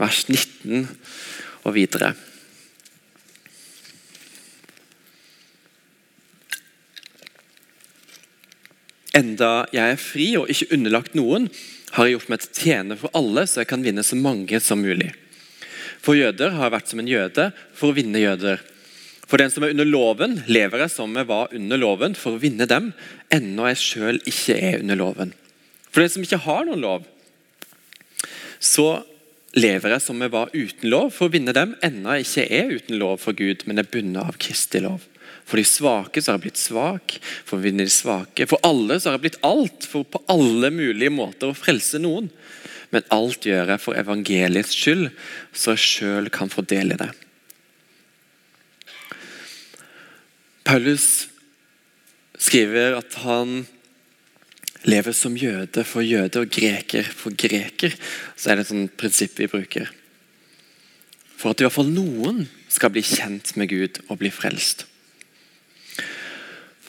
vers 0.00 0.24
19 0.30 0.88
og 1.66 1.74
videre. 1.76 2.14
Enda 9.16 9.66
jeg 9.74 9.94
er 9.94 10.00
fri 10.00 10.28
og 10.38 10.50
ikke 10.52 10.70
underlagt 10.76 11.16
noen, 11.18 11.48
har 11.96 12.06
jeg 12.06 12.18
gjort 12.18 12.30
meg 12.30 12.42
til 12.44 12.58
tjener 12.62 12.98
for 13.00 13.10
alle, 13.18 13.46
så 13.50 13.62
jeg 13.62 13.70
kan 13.72 13.82
vinne 13.82 14.04
så 14.06 14.18
mange 14.18 14.60
som 14.62 14.82
mulig. 14.82 15.10
For 16.00 16.16
jøder 16.16 16.54
har 16.54 16.68
jeg 16.68 16.74
vært 16.76 16.92
som 16.92 17.02
en 17.02 17.10
jøde 17.10 17.48
for 17.76 17.90
å 17.90 17.96
vinne 17.96 18.22
jøder. 18.22 18.62
For 19.30 19.38
den 19.38 19.52
som 19.52 19.62
er 19.66 19.74
under 19.74 19.86
loven, 19.86 20.40
lever 20.50 20.84
jeg 20.84 20.94
som 20.94 21.14
jeg 21.18 21.28
var 21.28 21.52
under 21.54 21.78
loven, 21.78 22.16
for 22.18 22.34
å 22.34 22.42
vinne 22.42 22.66
dem, 22.70 22.90
ennå 23.30 23.68
jeg 23.70 23.82
sjøl 23.82 24.18
ikke 24.26 24.56
er 24.58 24.80
under 24.80 24.98
loven. 24.98 25.34
For 25.90 26.02
den 26.02 26.12
som 26.14 26.24
ikke 26.24 26.42
har 26.46 26.66
noen 26.66 26.82
lov, 26.82 27.06
så 28.62 29.02
lever 29.58 29.96
jeg 29.96 30.04
som 30.04 30.22
jeg 30.22 30.32
var 30.32 30.50
uten 30.54 30.90
lov, 30.90 31.12
for 31.14 31.26
å 31.26 31.34
vinne 31.34 31.54
dem, 31.54 31.76
ennå 31.82 32.18
jeg 32.18 32.26
ikke 32.26 32.46
er 32.58 32.74
uten 32.78 33.00
lov 33.02 33.22
for 33.22 33.38
Gud, 33.38 33.66
men 33.66 33.82
er 33.82 33.90
bundet 33.90 34.22
av 34.22 34.38
Kristi 34.42 34.82
lov. 34.82 35.06
For 35.48 35.58
de 35.58 35.66
svake 35.66 36.22
så 36.22 36.30
har 36.30 36.38
jeg 36.38 36.46
blitt 36.48 36.60
svak, 36.60 37.16
for 37.46 37.62
de 37.62 37.86
svake. 37.90 38.46
For 38.50 38.62
alle 38.66 39.00
så 39.00 39.10
har 39.10 39.18
jeg 39.18 39.26
blitt 39.26 39.40
alt, 39.46 39.86
for 39.88 40.06
på 40.06 40.22
alle 40.30 40.70
mulige 40.74 41.12
måter 41.14 41.50
å 41.50 41.58
frelse 41.58 41.98
noen. 42.02 42.30
Men 42.90 43.06
alt 43.14 43.46
gjør 43.46 43.74
jeg 43.74 43.82
for 43.82 43.98
evangeliets 43.98 44.74
skyld, 44.74 45.10
så 45.54 45.74
jeg 45.74 45.84
sjøl 45.86 46.30
kan 46.34 46.50
få 46.50 46.62
del 46.66 46.94
i 46.94 47.00
det. 47.00 47.10
Paulus 50.66 51.28
skriver 52.40 52.98
at 52.98 53.14
han 53.24 53.64
lever 54.88 55.14
som 55.16 55.36
jøde 55.36 55.84
for 55.84 56.04
jøde 56.04 56.42
og 56.44 56.52
greker 56.52 57.04
for 57.04 57.34
greker, 57.36 57.94
så 58.36 58.50
er 58.50 58.58
det 58.58 58.66
et 58.66 58.72
sånt 58.72 58.94
prinsipp 59.00 59.38
vi 59.40 59.50
bruker. 59.50 59.90
For 61.40 61.52
at 61.52 61.60
i 61.60 61.66
hvert 61.66 61.74
fall 61.74 61.90
noen 61.90 62.44
skal 62.70 62.92
bli 62.94 63.02
kjent 63.04 63.54
med 63.58 63.70
Gud 63.72 64.00
og 64.08 64.20
bli 64.20 64.30
frelst. 64.32 64.86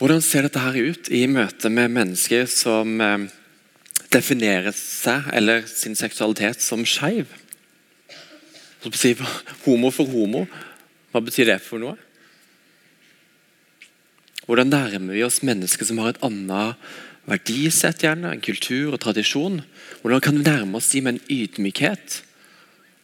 Hvordan 0.02 0.24
ser 0.26 0.48
dette 0.48 0.58
her 0.58 0.74
ut 0.82 1.12
i 1.14 1.28
møte 1.30 1.70
med 1.70 1.92
mennesker 1.94 2.48
som 2.50 2.96
eh, 3.06 3.28
definerer 4.10 4.74
seg 4.74 5.28
eller 5.38 5.68
sin 5.70 5.94
seksualitet 5.94 6.58
som 6.66 6.82
skeiv? 6.90 7.30
Homo 9.62 9.92
for 9.94 10.10
homo, 10.10 10.48
hva 11.14 11.22
betyr 11.22 11.52
det 11.52 11.60
for 11.62 11.78
noe? 11.84 11.94
Hvordan 14.48 14.74
nærmer 14.74 15.14
vi 15.14 15.22
oss 15.22 15.44
mennesker 15.46 15.86
som 15.86 16.02
har 16.02 16.16
et 16.16 16.24
annet 16.26 16.82
verdisett, 17.30 18.02
gjerne, 18.02 18.32
en 18.34 18.42
kultur 18.42 18.96
og 18.96 19.04
tradisjon? 19.06 19.60
Hvordan 20.02 20.24
kan 20.26 20.40
vi 20.40 20.48
nærme 20.48 20.82
oss 20.82 20.90
dem 20.96 21.06
med 21.06 21.20
en 21.20 21.28
ydmykhet? 21.30 22.24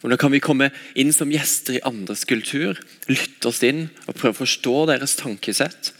Hvordan 0.01 0.23
kan 0.23 0.33
vi 0.33 0.41
komme 0.41 0.71
inn 0.97 1.13
som 1.13 1.29
gjester 1.29 1.77
i 1.77 1.85
andres 1.85 2.25
kultur, 2.25 2.81
lytte 3.05 3.53
oss 3.53 3.61
inn 3.61 3.85
og 4.07 4.17
prøve 4.17 4.33
å 4.33 4.41
forstå 4.41 4.75
deres 4.89 5.13
tankesett? 5.21 5.93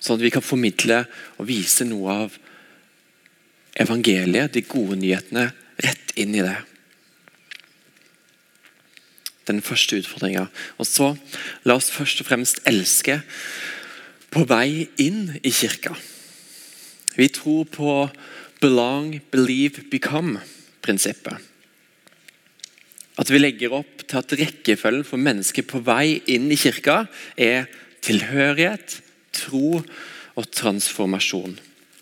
Sånn 0.00 0.18
at 0.18 0.24
vi 0.26 0.32
kan 0.34 0.44
formidle 0.44 1.04
og 1.38 1.48
vise 1.48 1.86
noe 1.88 2.16
av 2.26 2.38
evangeliet, 3.76 4.54
de 4.54 4.64
gode 4.64 4.98
nyhetene, 5.00 5.50
rett 5.84 6.12
inn 6.16 6.34
i 6.36 6.44
det. 6.44 6.56
Den 9.46 9.62
første 9.62 10.00
utfordringa. 10.00 10.46
Og 10.80 10.88
så 10.88 11.12
la 11.68 11.76
oss 11.78 11.92
først 11.94 12.22
og 12.22 12.28
fremst 12.30 12.62
elske 12.68 13.20
på 14.32 14.44
vei 14.48 14.88
inn 15.00 15.36
i 15.42 15.52
kirka. 15.54 15.94
Vi 17.16 17.28
tror 17.32 17.68
på 17.72 17.92
belong, 18.60 19.14
believe, 19.32 19.84
become-prinsippet. 19.92 21.52
At 23.16 23.32
vi 23.32 23.40
legger 23.40 23.72
opp 23.78 24.02
til 24.04 24.20
at 24.20 24.34
rekkefølgen 24.36 25.06
for 25.08 25.20
mennesker 25.20 25.64
på 25.64 25.80
vei 25.84 26.18
inn 26.32 26.50
i 26.52 26.58
kirka 26.60 27.06
er 27.40 27.64
tilhørighet, 28.04 29.00
tro 29.36 29.80
og 30.36 30.50
transformasjon. 30.52 31.56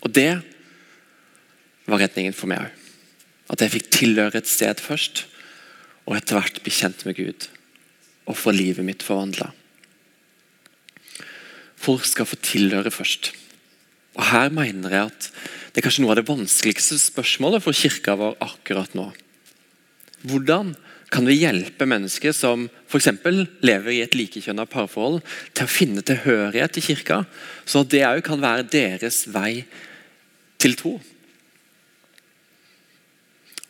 Og 0.05 0.13
det 0.13 0.31
var 1.85 2.01
redningen 2.01 2.35
for 2.35 2.51
meg 2.51 2.65
òg. 2.65 2.81
At 3.53 3.61
jeg 3.61 3.75
fikk 3.75 3.91
tilhøre 3.93 4.39
et 4.41 4.49
sted 4.49 4.79
først, 4.81 5.27
og 6.05 6.17
etter 6.17 6.39
hvert 6.39 6.63
bli 6.65 6.73
kjent 6.73 7.03
med 7.05 7.17
Gud. 7.17 7.47
Og 8.25 8.37
få 8.37 8.53
livet 8.55 8.85
mitt 8.85 9.05
forvandla. 9.05 9.51
Folk 11.77 12.07
skal 12.09 12.25
få 12.25 12.39
tilhøre 12.41 12.93
først. 12.93 13.33
Og 14.15 14.23
Her 14.31 14.49
mener 14.53 14.93
jeg 14.95 15.11
at 15.11 15.29
det 15.75 15.81
er 15.81 15.85
kanskje 15.89 16.05
noe 16.05 16.15
av 16.15 16.21
det 16.21 16.29
vanskeligste 16.29 16.97
spørsmålet 17.01 17.61
for 17.61 17.75
kirka 17.75 18.15
vår 18.17 18.37
akkurat 18.41 18.93
nå. 18.97 19.09
Hvordan 20.25 20.73
kan 21.13 21.27
vi 21.27 21.37
hjelpe 21.37 21.85
mennesker 21.87 22.33
som 22.33 22.67
f.eks. 22.89 23.11
lever 23.65 23.91
i 23.93 24.01
et 24.03 24.15
likekjønna 24.17 24.65
parforhold, 24.69 25.21
til 25.53 25.67
å 25.67 25.71
finne 25.71 26.03
tilhørighet 26.05 26.79
i 26.79 26.85
kirka, 26.87 27.23
så 27.65 27.83
det 27.85 28.05
òg 28.07 28.23
kan 28.25 28.41
være 28.41 28.67
deres 28.73 29.25
vei 29.31 29.65
til 30.61 30.75
tro. 30.79 30.95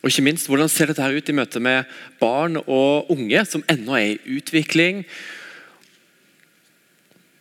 Og 0.06 0.12
ikke 0.12 0.22
minst, 0.22 0.46
Hvordan 0.46 0.70
ser 0.70 0.86
dette 0.86 1.02
ut 1.02 1.28
i 1.28 1.34
møte 1.34 1.60
med 1.60 1.88
barn 2.20 2.60
og 2.62 3.10
unge 3.10 3.40
som 3.48 3.64
ennå 3.66 3.96
er 3.98 4.12
i 4.14 4.36
utvikling 4.38 5.02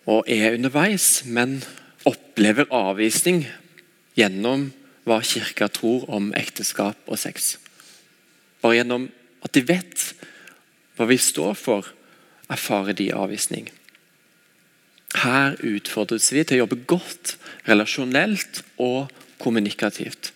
og 0.09 0.25
er 0.25 0.55
underveis, 0.55 1.21
men 1.25 1.59
opplever 2.09 2.65
avvisning 2.73 3.43
gjennom 4.17 4.71
hva 5.05 5.19
kirka 5.21 5.69
tror 5.69 6.07
om 6.09 6.31
ekteskap 6.33 6.97
og 7.05 7.21
sex? 7.21 7.55
Bare 8.65 8.79
gjennom 8.79 9.07
at 9.45 9.53
de 9.53 9.63
vet 9.65 10.11
hva 10.95 11.07
vi 11.09 11.19
står 11.21 11.53
for, 11.59 11.89
erfarer 12.51 12.97
de 12.97 13.11
avvisning. 13.15 13.69
Her 15.21 15.55
utfordres 15.63 16.31
vi 16.33 16.43
til 16.43 16.59
å 16.59 16.65
jobbe 16.65 16.83
godt 16.89 17.35
relasjonelt 17.69 18.63
og 18.81 19.11
kommunikativt. 19.41 20.31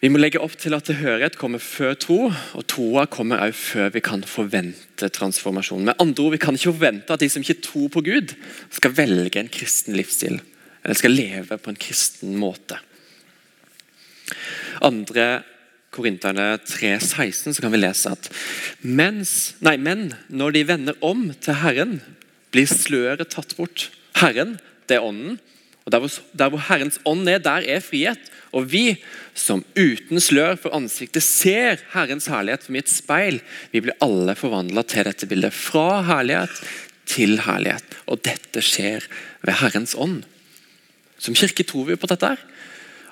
Vi 0.00 0.08
må 0.08 0.16
legge 0.16 0.40
opp 0.40 0.54
til 0.56 0.72
at 0.72 0.86
tilhørighet 0.88 1.36
kommer 1.36 1.60
før 1.60 1.96
tro, 2.00 2.20
og 2.30 2.66
troa 2.72 3.04
kommer 3.12 3.42
også 3.44 3.64
før 3.74 3.90
vi 3.92 4.00
kan 4.04 4.22
forvente 4.24 5.10
transformasjon. 5.12 5.84
Med 5.90 6.00
andre 6.00 6.24
ord, 6.24 6.32
Vi 6.32 6.40
kan 6.40 6.56
ikke 6.56 6.72
forvente 6.72 7.12
at 7.12 7.20
de 7.20 7.28
som 7.28 7.42
ikke 7.42 7.60
tror 7.60 7.88
på 7.88 8.00
Gud, 8.00 8.32
skal 8.70 8.96
velge 8.96 9.40
en 9.40 9.52
kristen 9.52 9.96
livsstil, 9.96 10.40
eller 10.84 10.96
skal 10.96 11.12
leve 11.12 11.58
på 11.58 11.68
en 11.70 11.76
kristen 11.76 12.36
måte. 12.36 12.78
Andre 14.80 15.42
Korinterne 15.90 16.54
3,16 16.62 17.56
så 17.56 17.62
kan 17.62 17.72
vi 17.74 17.80
lese 17.80 18.12
at 18.14 18.28
mens, 18.80 19.56
nei, 19.58 19.74
Men 19.76 20.12
når 20.28 20.54
de 20.54 20.66
vender 20.68 20.98
om 21.02 21.30
til 21.42 21.58
Herren, 21.62 21.96
blir 22.54 22.68
sløret 22.70 23.30
tatt 23.30 23.56
bort. 23.58 23.88
Herren, 24.18 24.58
det 24.86 24.98
er 24.98 25.06
Ånden. 25.06 25.38
og 25.84 25.92
der 25.92 25.98
hvor, 25.98 26.12
der 26.38 26.50
hvor 26.50 26.62
Herrens 26.68 27.00
ånd 27.04 27.28
er, 27.28 27.38
der 27.38 27.66
er 27.66 27.80
frihet. 27.80 28.20
Og 28.52 28.70
vi 28.72 29.00
som 29.34 29.64
uten 29.78 30.20
slør 30.20 30.56
for 30.58 30.74
ansiktet 30.74 31.22
ser 31.22 31.82
Herrens 31.94 32.26
herlighet 32.30 32.66
som 32.66 32.74
i 32.74 32.82
et 32.82 32.90
speil, 32.90 33.40
vi 33.72 33.82
blir 33.82 33.98
alle 34.02 34.34
forvandla 34.34 34.82
til 34.82 35.06
dette 35.06 35.26
bildet. 35.30 35.54
Fra 35.54 36.02
herlighet 36.06 36.62
til 37.06 37.38
herlighet. 37.46 37.86
Og 38.06 38.22
dette 38.26 38.62
skjer 38.62 39.06
ved 39.42 39.58
Herrens 39.62 39.94
ånd. 39.94 40.22
Som 41.18 41.34
kirke 41.38 41.66
tror 41.66 41.86
vi 41.90 41.98
på 41.98 42.10
dette. 42.10 42.34
her. 42.34 42.42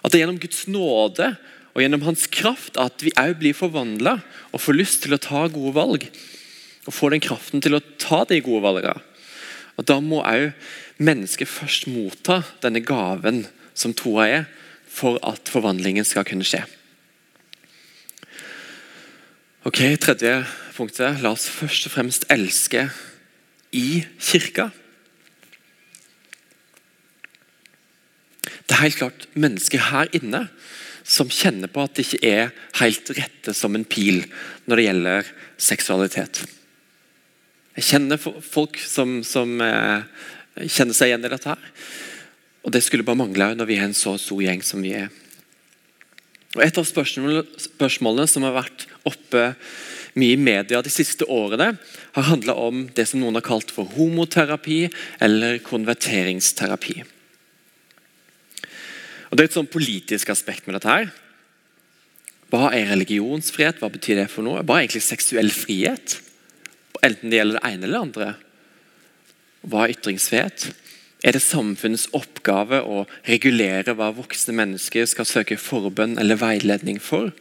At 0.02 0.12
det 0.12 0.18
er 0.18 0.26
gjennom 0.26 0.42
Guds 0.42 0.66
nåde 0.70 1.32
og 1.78 1.84
gjennom 1.84 2.02
hans 2.08 2.24
kraft 2.34 2.74
at 2.82 3.04
vi 3.06 3.12
òg 3.14 3.36
blir 3.38 3.54
forvandla 3.54 4.16
og 4.50 4.58
får 4.58 4.74
lyst 4.74 5.04
til 5.04 5.14
å 5.14 5.20
ta 5.22 5.44
gode 5.46 5.76
valg. 5.76 6.06
Og 6.90 6.94
får 6.96 7.14
den 7.14 7.22
kraften 7.22 7.62
til 7.62 7.76
å 7.78 7.84
ta 8.02 8.24
de 8.26 8.40
gode 8.42 8.64
valgene. 8.64 8.98
Og 9.78 9.86
Da 9.86 10.00
må 10.02 10.18
òg 10.26 10.50
mennesket 10.98 11.46
først 11.46 11.86
motta 11.86 12.40
denne 12.64 12.82
gaven 12.82 13.44
som 13.78 13.94
troa 13.94 14.26
er, 14.26 14.48
for 14.90 15.20
at 15.22 15.46
forvandlingen 15.46 16.02
skal 16.02 16.26
kunne 16.26 16.42
skje. 16.42 16.64
Ok, 19.62 19.78
Tredje 20.02 20.40
punktet. 20.74 21.22
La 21.22 21.30
oss 21.30 21.46
først 21.46 21.86
og 21.86 21.94
fremst 21.94 22.26
elske 22.32 22.88
i 23.70 24.02
kirka. 24.18 24.72
Det 28.66 28.74
er 28.74 28.82
helt 28.82 28.98
klart 28.98 29.30
mennesker 29.38 29.92
her 29.92 30.10
inne 30.16 30.48
som 31.08 31.30
kjenner 31.32 31.70
på 31.72 31.82
at 31.82 31.96
det 31.96 32.04
ikke 32.04 32.28
er 32.28 32.50
helt 32.82 33.10
rette 33.16 33.54
som 33.56 33.76
en 33.76 33.86
pil 33.88 34.20
når 34.68 34.76
det 34.76 34.86
gjelder 34.86 35.30
seksualitet. 35.68 36.42
Jeg 37.78 37.86
kjenner 37.92 38.20
folk 38.20 38.76
som, 38.82 39.20
som 39.24 39.60
eh, 39.64 40.04
kjenner 40.66 40.96
seg 40.96 41.12
igjen 41.12 41.24
i 41.24 41.32
dette. 41.32 41.54
her. 41.54 41.74
Og 42.66 42.74
Det 42.74 42.82
skulle 42.84 43.06
bare 43.06 43.20
mangle 43.20 43.54
når 43.56 43.70
vi 43.70 43.78
er 43.78 43.86
en 43.88 43.96
så 43.96 44.16
stor 44.20 44.42
gjeng 44.44 44.64
som 44.66 44.82
vi 44.84 44.92
er. 44.98 45.08
Og 46.56 46.64
Et 46.64 46.80
av 46.80 46.84
spørsmålene 46.88 48.28
som 48.28 48.44
har 48.44 48.56
vært 48.56 48.88
oppe 49.08 49.52
mye 50.18 50.34
i 50.34 50.40
media 50.40 50.80
de 50.82 50.90
siste 50.90 51.24
årene, 51.30 51.76
har 52.16 52.28
handla 52.28 52.56
om 52.58 52.88
det 52.96 53.06
som 53.08 53.20
noen 53.22 53.38
har 53.38 53.46
kalt 53.46 53.70
for 53.70 53.88
homoterapi 53.94 54.88
eller 55.22 55.60
konverteringsterapi. 55.62 57.04
Og 59.28 59.36
Det 59.36 59.44
er 59.44 59.48
et 59.50 59.56
sånn 59.58 59.70
politisk 59.70 60.30
aspekt 60.32 60.66
med 60.66 60.74
dette. 60.78 60.88
her. 60.88 61.10
Hva 62.48 62.72
er 62.72 62.88
religionsfrihet? 62.94 63.78
Hva 63.80 63.90
betyr 63.92 64.22
det 64.22 64.30
for 64.30 64.42
noe? 64.42 64.62
Hva 64.64 64.78
er 64.78 64.86
egentlig 64.86 65.04
seksuell 65.04 65.50
frihet? 65.52 66.20
Enten 67.04 67.30
det 67.30 67.38
gjelder 67.38 67.60
det 67.60 67.68
ene 67.68 67.84
eller 67.84 67.98
det 67.98 68.06
andre. 68.06 68.28
Hva 69.68 69.84
er 69.84 69.92
ytringsfrihet? 69.92 70.72
Er 71.26 71.34
det 71.34 71.42
samfunnets 71.42 72.08
oppgave 72.14 72.80
å 72.80 73.02
regulere 73.26 73.94
hva 73.98 74.12
voksne 74.14 74.54
mennesker 74.54 75.06
skal 75.10 75.26
søke 75.26 75.58
forbønn 75.60 76.16
eller 76.18 76.38
veiledning 76.40 77.00
for? 77.02 77.32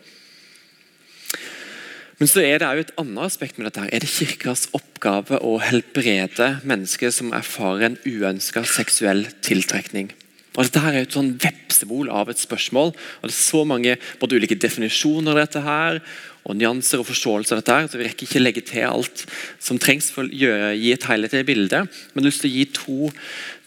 Men 2.17 2.29
så 2.31 2.41
er 2.41 2.57
det 2.57 2.67
også 2.67 2.85
et 2.87 2.95
annet 2.97 3.25
aspekt 3.29 3.57
med 3.57 3.67
dette. 3.69 3.83
her. 3.85 3.93
Er 3.93 4.01
det 4.01 4.09
kirkas 4.09 4.67
oppgave 4.73 5.37
å 5.37 5.59
helbrede 5.61 6.61
mennesker 6.65 7.13
som 7.13 7.31
erfarer 7.31 7.85
en 7.85 7.99
uønska 8.03 8.65
seksuell 8.65 9.27
tiltrekning? 9.45 10.09
Og 10.57 10.65
Dette 10.65 10.81
her 10.81 10.95
er 10.97 11.05
et 11.05 11.13
sånn 11.13 11.35
vepsebol 11.37 12.09
av 12.09 12.31
et 12.31 12.39
spørsmål. 12.41 12.89
og 12.89 13.29
Det 13.29 13.29
er 13.29 13.37
så 13.37 13.61
mange 13.69 13.93
både 14.17 14.39
ulike 14.39 14.57
definisjoner 14.57 15.35
av 15.35 15.43
dette 15.43 15.61
her, 15.61 15.99
og 16.47 16.57
nyanser 16.57 17.03
og 17.03 17.05
forståelse 17.05 17.53
av 17.53 17.61
dette. 17.61 17.75
her, 17.75 17.87
så 17.87 17.97
Vi 17.97 18.07
rekker 18.07 18.25
ikke 18.25 18.41
legge 18.41 18.65
til 18.65 18.87
alt 18.87 19.25
som 19.59 19.77
trengs 19.77 20.09
for 20.09 20.25
å 20.25 20.73
gi 20.73 20.91
et 20.91 21.03
helhetlig 21.03 21.45
bilde. 21.45 21.85
Men 21.85 22.23
jeg 22.23 22.23
har 22.23 22.29
lyst 22.31 22.41
til 22.41 22.49
å 22.49 22.57
gi 22.57 22.65
to, 22.73 23.11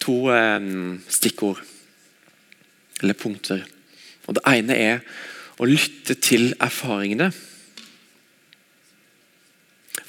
to 0.00 0.16
um, 0.34 1.02
stikkord, 1.06 1.62
eller 3.02 3.14
punkter. 3.14 3.62
Og 4.26 4.34
Det 4.34 4.42
ene 4.46 4.74
er 4.74 5.00
å 5.60 5.68
lytte 5.68 6.16
til 6.18 6.54
erfaringene. 6.58 7.30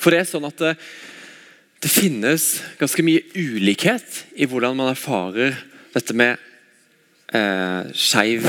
For 0.02 0.10
det 0.10 0.24
er 0.24 0.32
sånn 0.32 0.48
at 0.50 0.58
det, 0.58 0.78
det 1.84 1.92
finnes 1.92 2.62
ganske 2.80 3.04
mye 3.06 3.22
ulikhet 3.36 4.24
i 4.34 4.48
hvordan 4.50 4.74
man 4.80 4.96
erfarer 4.96 5.60
dette 5.94 6.16
med 6.18 6.40
eh, 7.36 7.92
skeiv 7.96 8.48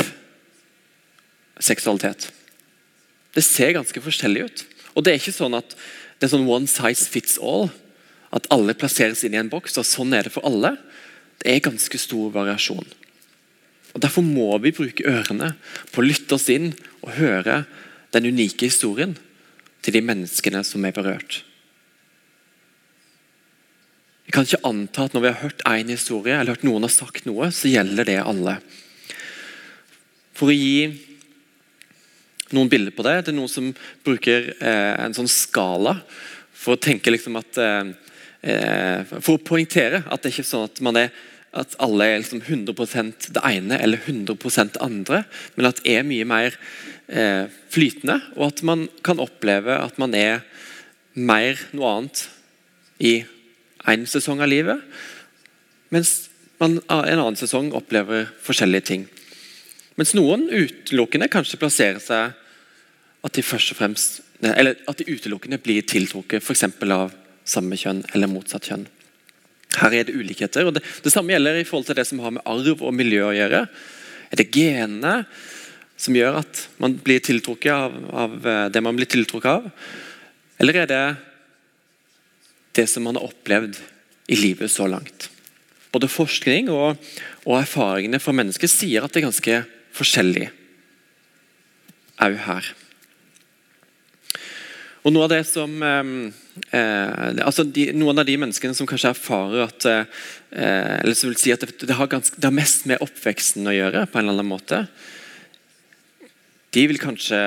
seksualitet. 1.62 2.28
Det 3.32 3.44
ser 3.44 3.76
ganske 3.76 4.02
forskjellig 4.04 4.46
ut. 4.46 4.64
Og 4.96 5.04
det 5.04 5.12
er 5.12 5.20
ikke 5.22 5.34
sånn 5.34 5.56
at 5.56 5.76
det 6.18 6.28
er 6.28 6.34
sånn 6.34 6.48
one 6.50 6.70
size 6.70 7.08
fits 7.10 7.38
all. 7.42 7.70
At 8.32 8.48
alle 8.54 8.76
plasseres 8.78 9.24
inn 9.26 9.36
i 9.36 9.40
en 9.40 9.50
boks, 9.52 9.78
og 9.80 9.88
sånn 9.88 10.12
er 10.16 10.26
det 10.26 10.34
for 10.34 10.44
alle. 10.48 10.76
Det 11.42 11.50
er 11.50 11.64
ganske 11.64 11.98
stor 12.00 12.32
variasjon. 12.34 12.86
Og 13.92 14.00
Derfor 14.00 14.24
må 14.24 14.54
vi 14.64 14.72
bruke 14.72 15.04
ørene 15.08 15.52
på 15.92 16.00
å 16.00 16.06
lytte 16.06 16.38
oss 16.38 16.48
inn 16.52 16.70
og 17.02 17.16
høre 17.18 17.64
den 18.12 18.28
unike 18.32 18.68
historien 18.68 19.16
til 19.84 19.96
de 19.96 20.04
menneskene 20.04 20.62
som 20.64 20.84
er 20.86 20.94
berørt. 20.96 21.42
Vi 24.32 24.38
kan 24.38 24.46
ikke 24.48 24.64
anta 24.64 25.02
at 25.04 25.12
når 25.12 25.20
vi 25.20 25.28
har 25.28 25.42
hørt 25.42 25.58
én 25.68 25.90
historie, 25.92 26.32
eller 26.32 26.54
hørt 26.54 26.62
noen 26.64 26.86
har 26.86 26.92
sagt 26.94 27.26
noe, 27.28 27.50
så 27.52 27.68
gjelder 27.68 28.06
det 28.08 28.14
alle. 28.24 28.54
For 30.32 30.48
å 30.48 30.54
gi 30.56 30.86
noen 32.56 32.70
bilder 32.72 32.94
på 32.96 33.04
det, 33.04 33.12
det 33.26 33.34
er 33.34 33.36
noen 33.36 33.52
som 33.52 33.66
bruker 34.00 34.48
eh, 34.54 34.94
en 35.04 35.12
sånn 35.12 35.28
skala 35.28 35.98
for 36.56 36.78
å 36.78 36.80
tenke 36.80 37.12
liksom 37.12 37.36
at 37.42 37.60
eh, 37.60 37.92
eh 38.40 39.12
For 39.12 39.34
å 39.34 39.42
poengtere 39.50 40.00
at 40.08 40.24
det 40.24 40.32
ikke 40.32 40.46
er 40.46 40.48
sånn 40.48 40.64
at, 40.64 40.80
er, 41.02 41.12
at 41.52 41.76
alle 41.84 42.08
er 42.08 42.24
liksom 42.24 42.40
100% 42.40 43.28
det 43.36 43.44
ene 43.52 43.82
eller 43.84 44.00
100 44.00 44.72
det 44.72 44.80
andre, 44.80 45.26
men 45.58 45.68
at 45.68 45.84
det 45.84 45.92
er 45.92 46.08
mye 46.08 46.24
mer 46.24 46.56
eh, 47.12 47.52
flytende, 47.68 48.16
og 48.40 48.48
at 48.48 48.64
man 48.64 48.88
kan 49.04 49.20
oppleve 49.20 49.76
at 49.76 50.00
man 50.00 50.16
er 50.16 50.40
mer 51.12 51.60
noe 51.76 51.94
annet 51.98 52.26
i 52.96 53.16
én 53.90 54.06
sesong 54.06 54.42
av 54.42 54.50
livet, 54.50 54.78
mens 55.92 56.30
man 56.62 56.78
en 56.86 57.18
annen 57.18 57.38
sesong 57.38 57.72
opplever 57.74 58.28
forskjellige 58.44 58.86
ting. 58.86 59.08
Mens 59.98 60.14
noen 60.16 60.46
utelukkende 60.48 61.28
kanskje 61.32 61.58
plasserer 61.60 62.00
seg 62.02 62.36
at 63.22 63.34
de 63.36 63.44
først 63.44 63.74
og 63.74 63.78
fremst 63.78 64.22
eller 64.42 64.78
at 64.90 64.98
de 64.98 65.06
utelukkende 65.06 65.60
blir 65.62 65.84
tiltrukket 65.86 66.42
f.eks. 66.42 66.64
av 66.90 67.12
samme 67.46 67.78
kjønn 67.78 68.02
eller 68.14 68.30
motsatt 68.30 68.66
kjønn. 68.70 68.86
Her 69.78 69.94
er 69.96 70.06
det 70.06 70.16
ulikheter. 70.16 70.66
og 70.66 70.74
det, 70.76 70.82
det, 71.04 71.12
samme 71.12 71.32
gjelder 71.32 71.60
i 71.60 71.66
forhold 71.66 71.86
til 71.88 71.98
det 71.98 72.06
som 72.08 72.20
har 72.24 72.34
med 72.34 72.44
arv 72.44 72.82
og 72.82 72.94
miljø 72.94 73.28
å 73.28 73.36
gjøre. 73.36 73.64
Er 74.32 74.40
det 74.40 74.50
genene 74.52 75.14
som 75.96 76.16
gjør 76.16 76.40
at 76.42 76.64
man 76.82 76.96
blir 76.98 77.22
tiltrukket 77.22 77.72
av, 77.72 77.94
av 78.10 78.34
eh, 78.46 78.66
det 78.74 78.82
man 78.82 78.98
blir 78.98 79.08
tiltrukket 79.10 79.52
av? 79.52 79.70
Eller 80.62 80.82
er 80.82 80.90
det 80.90 81.04
det 82.76 82.86
som 82.90 83.04
man 83.06 83.18
har 83.18 83.28
opplevd 83.28 83.78
i 84.32 84.38
livet 84.38 84.70
så 84.72 84.88
langt. 84.88 85.28
Både 85.92 86.08
forskning 86.08 86.70
og, 86.72 87.00
og 87.44 87.58
erfaringene 87.58 88.20
fra 88.22 88.34
mennesker 88.36 88.70
sier 88.70 89.04
at 89.04 89.12
det 89.12 89.22
er 89.22 89.28
ganske 89.28 89.58
forskjellig 89.92 90.48
òg 92.22 92.38
her. 92.46 92.70
Og 95.02 95.10
noe 95.10 95.26
av 95.26 95.32
det 95.32 95.42
som, 95.48 95.72
eh, 95.82 96.10
eh, 96.78 97.40
altså 97.42 97.64
de, 97.66 97.88
Noen 97.98 98.22
av 98.22 98.28
de 98.28 98.36
menneskene 98.38 98.76
som 98.78 98.86
kanskje 98.86 99.10
erfarer 99.10 99.64
at 99.64 99.86
eh, 99.90 100.04
eller 101.02 101.16
som 101.18 101.32
vil 101.32 101.40
si 101.40 101.50
at 101.50 101.64
det, 101.64 101.74
det, 101.82 101.96
har 101.98 102.06
ganske, 102.06 102.38
det, 102.38 102.46
har 102.46 102.54
mest 102.54 102.86
med 102.86 103.02
oppveksten 103.02 103.66
å 103.66 103.74
gjøre, 103.74 104.06
på 104.06 104.20
en 104.20 104.28
eller 104.28 104.38
annen 104.38 104.52
måte 104.52 104.84
de 106.72 106.86
vil 106.88 107.00
kanskje, 107.00 107.38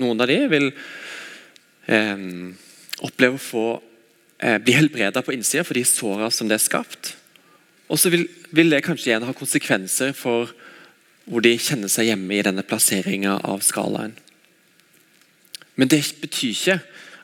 Noen 0.00 0.22
av 0.22 0.30
de 0.30 0.38
vil 0.48 0.70
eh, 1.90 2.22
oppleve 3.04 3.36
å 3.36 3.42
få 3.42 3.64
eh, 3.76 3.89
bli 4.40 4.72
helbreda 4.72 5.20
på 5.22 5.34
innsida 5.34 5.64
for 5.66 5.76
de 5.76 5.84
såra 5.84 6.30
som 6.32 6.48
det 6.48 6.56
er 6.56 6.64
skapt. 6.64 7.14
Og 7.90 7.98
så 7.98 8.12
vil, 8.12 8.24
vil, 8.54 8.70
det 8.70 8.84
kanskje 8.86 9.10
igjen 9.10 9.26
ha 9.26 9.34
konsekvenser 9.36 10.14
for 10.16 10.52
hvor 11.30 11.44
de 11.44 11.52
kjenner 11.60 11.90
seg 11.90 12.08
hjemme 12.08 12.36
i 12.36 12.44
denne 12.46 12.64
plasseringa 12.66 13.36
av 13.46 13.62
skalaen. 13.66 14.14
Men 15.76 15.90
det 15.90 16.02
betyr 16.22 16.54
ikke 16.54 16.78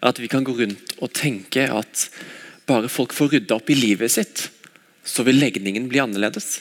at 0.07 0.21
vi 0.21 0.31
kan 0.31 0.45
gå 0.47 0.55
rundt 0.59 0.97
og 1.01 1.15
tenke 1.17 1.67
at 1.73 2.09
bare 2.67 2.91
folk 2.91 3.15
får 3.15 3.33
rydda 3.35 3.59
opp 3.59 3.71
i 3.71 3.79
livet 3.79 4.13
sitt, 4.13 4.49
så 5.07 5.23
vil 5.27 5.39
legningen 5.39 5.87
bli 5.91 6.03
annerledes. 6.03 6.61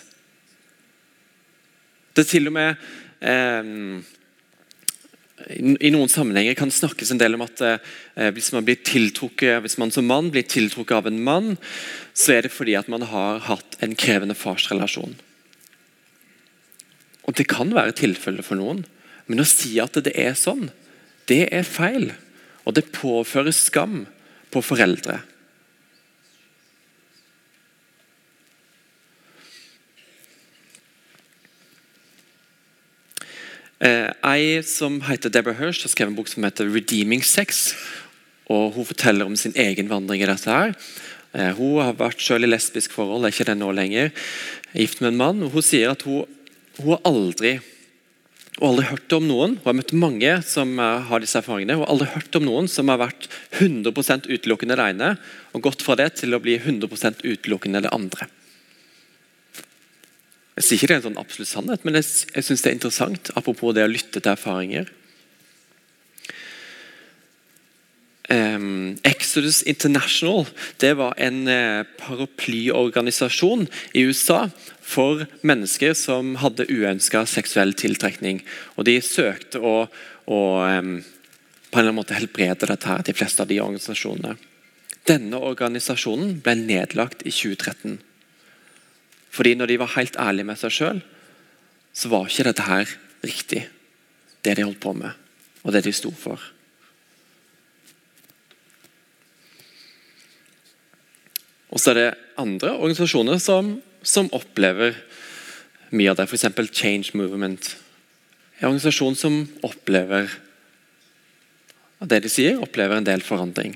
Det 2.16 2.26
er 2.26 2.30
til 2.30 2.50
og 2.50 2.56
med 2.56 2.78
eh, 3.26 3.72
i 5.36 5.92
noen 5.92 6.08
sammenhenger 6.08 6.56
kan 6.56 6.72
snakkes 6.72 7.10
en 7.12 7.20
del 7.20 7.36
om 7.36 7.44
at 7.44 7.60
eh, 7.66 8.30
hvis 8.32 8.54
man 8.56 8.64
blir 8.64 8.80
hvis 8.80 9.78
man 9.78 9.92
som 9.92 10.08
mann 10.08 10.32
blir 10.32 10.48
tiltrukket 10.48 10.96
av 10.96 11.08
en 11.10 11.20
mann, 11.20 11.58
så 12.16 12.38
er 12.38 12.46
det 12.46 12.54
fordi 12.56 12.78
at 12.80 12.88
man 12.88 13.04
har 13.04 13.44
hatt 13.50 13.76
en 13.84 13.96
krevende 14.00 14.36
farsrelasjon. 14.36 15.18
Og 17.26 17.34
Det 17.36 17.48
kan 17.52 17.74
være 17.74 17.98
tilfellet 17.98 18.46
for 18.46 18.56
noen, 18.56 18.86
men 19.28 19.42
å 19.42 19.48
si 19.50 19.76
at 19.82 19.98
det 20.06 20.14
er 20.16 20.38
sånn, 20.40 20.70
det 21.28 21.50
er 21.52 21.68
feil. 21.68 22.14
Og 22.66 22.78
det 22.78 22.94
påfører 22.96 23.52
skam 23.54 24.06
på 24.54 24.62
foreldre. 24.64 25.20
Ei 33.80 34.62
som 34.64 35.02
heter 35.04 35.30
Deborah 35.30 35.58
Hirsch, 35.60 35.84
har 35.84 35.92
skrevet 35.92 36.14
en 36.14 36.16
bok 36.16 36.30
som 36.32 36.44
heter 36.44 36.66
'Redeeming 36.66 37.22
Sex'. 37.22 37.76
og 38.50 38.74
Hun 38.74 38.86
forteller 38.86 39.26
om 39.26 39.36
sin 39.36 39.54
egen 39.56 39.90
vandring 39.90 40.22
i 40.22 40.26
dette. 40.26 40.50
her. 40.50 40.76
Eh, 41.36 41.52
hun 41.58 41.82
har 41.84 41.98
vært 42.00 42.24
selv 42.24 42.48
i 42.48 42.48
lesbisk 42.48 42.94
forhold, 42.96 43.26
er 43.26 43.34
ikke 43.34 43.50
det 43.50 43.58
nå 43.60 43.72
lenger. 43.76 44.12
Gift 44.76 45.02
med 45.02 45.14
en 45.14 45.20
mann. 45.20 45.44
og 45.44 45.52
Hun 45.52 45.66
sier 45.66 45.92
at 45.92 46.06
hun, 46.08 46.26
hun 46.80 46.96
har 46.96 47.02
aldri 47.06 47.60
hun 48.56 48.70
har 48.70 48.72
aldri 48.72 48.86
hørt 48.88 49.14
om 49.18 49.26
noen 49.28 49.56
hun 49.58 49.66
har 49.66 49.76
møtt 49.76 49.92
mange 49.92 50.32
som 50.48 50.80
eh, 50.80 51.02
har 51.10 51.20
disse 51.20 51.36
erfaringene, 51.36 51.76
hun 51.76 51.84
har 51.84 51.92
aldri 51.92 52.08
hørt 52.14 52.38
om 52.40 52.46
noen 52.48 52.70
som 52.72 52.88
har 52.88 53.02
vært 53.02 53.28
100 53.60 54.32
utelukkende 54.32 54.78
det 54.80 54.86
ene, 54.94 55.18
og 55.52 55.66
gått 55.66 55.84
fra 55.84 55.98
det 56.00 56.14
til 56.22 56.32
å 56.32 56.40
bli 56.40 56.56
100% 56.56 57.26
utelukkende 57.26 57.84
det 57.84 57.92
andre. 57.92 58.30
Jeg 60.56 60.64
sier 60.64 60.78
ikke 60.78 60.88
det 60.88 60.96
er 60.96 61.02
en 61.02 61.08
sånn 61.10 61.20
absolutt 61.20 61.52
sannhet, 61.52 61.82
men 61.84 61.98
jeg, 62.00 62.06
jeg 62.32 62.48
synes 62.48 62.62
det 62.64 62.70
er 62.70 62.78
interessant. 62.78 63.32
Apropos 63.36 63.76
det 63.76 63.84
å 63.84 63.92
lytte 63.92 64.22
til 64.22 64.32
erfaringer. 64.32 64.88
Um, 68.26 68.96
Exodus 69.06 69.60
International 69.70 70.48
det 70.82 70.96
var 70.98 71.14
en 71.22 71.44
uh, 71.46 71.84
paraplyorganisasjon 72.00 73.68
i 73.94 74.02
USA 74.08 74.48
for 74.82 75.28
mennesker 75.46 75.94
som 75.94 76.34
hadde 76.42 76.66
uønska 76.72 77.22
seksuell 77.30 77.76
tiltrekning. 77.78 78.42
Og 78.80 78.88
De 78.90 78.98
søkte 79.06 79.62
å, 79.62 79.76
å 80.26 80.40
um, 80.64 80.98
på 81.04 81.78
en 81.78 81.84
eller 81.84 81.92
annen 81.92 82.00
måte 82.00 82.18
helbrede 82.18 82.72
dette, 82.72 82.88
her, 82.88 83.04
de 83.04 83.14
fleste 83.14 83.44
av 83.44 83.52
de 83.52 83.60
organisasjonene. 83.60 84.38
Denne 85.06 85.38
organisasjonen 85.52 86.40
ble 86.42 86.56
nedlagt 86.64 87.26
i 87.28 87.34
2013. 87.36 88.00
Fordi 89.36 89.56
når 89.60 89.72
de 89.72 89.80
var 89.82 89.96
helt 89.98 90.16
ærlige 90.22 90.48
med 90.48 90.60
seg 90.60 90.72
sjøl, 90.72 91.02
så 91.96 92.12
var 92.12 92.30
ikke 92.30 92.48
dette 92.48 92.68
her 92.68 92.92
riktig, 93.26 93.66
det 94.46 94.56
de 94.56 94.64
holdt 94.64 94.84
på 94.84 94.94
med, 94.96 95.12
og 95.64 95.76
det 95.76 95.84
de 95.86 95.94
sto 95.96 96.12
for. 96.16 96.40
Og 101.76 101.82
så 101.82 101.92
er 101.92 102.00
det 102.00 102.10
andre 102.40 102.78
organisasjoner 102.78 103.40
som, 103.44 103.76
som 104.00 104.32
opplever 104.36 104.96
mye 105.92 106.14
av 106.14 106.20
det. 106.20 106.30
F.eks. 106.30 106.48
Change 106.72 107.12
Movement. 107.20 107.74
En 108.62 108.70
organisasjon 108.70 109.18
som 109.20 109.42
opplever 109.68 110.30
det 112.06 112.22
de 112.24 112.32
sier, 112.32 112.62
opplever 112.62 113.00
en 113.00 113.08
del 113.08 113.24
forandring. 113.26 113.76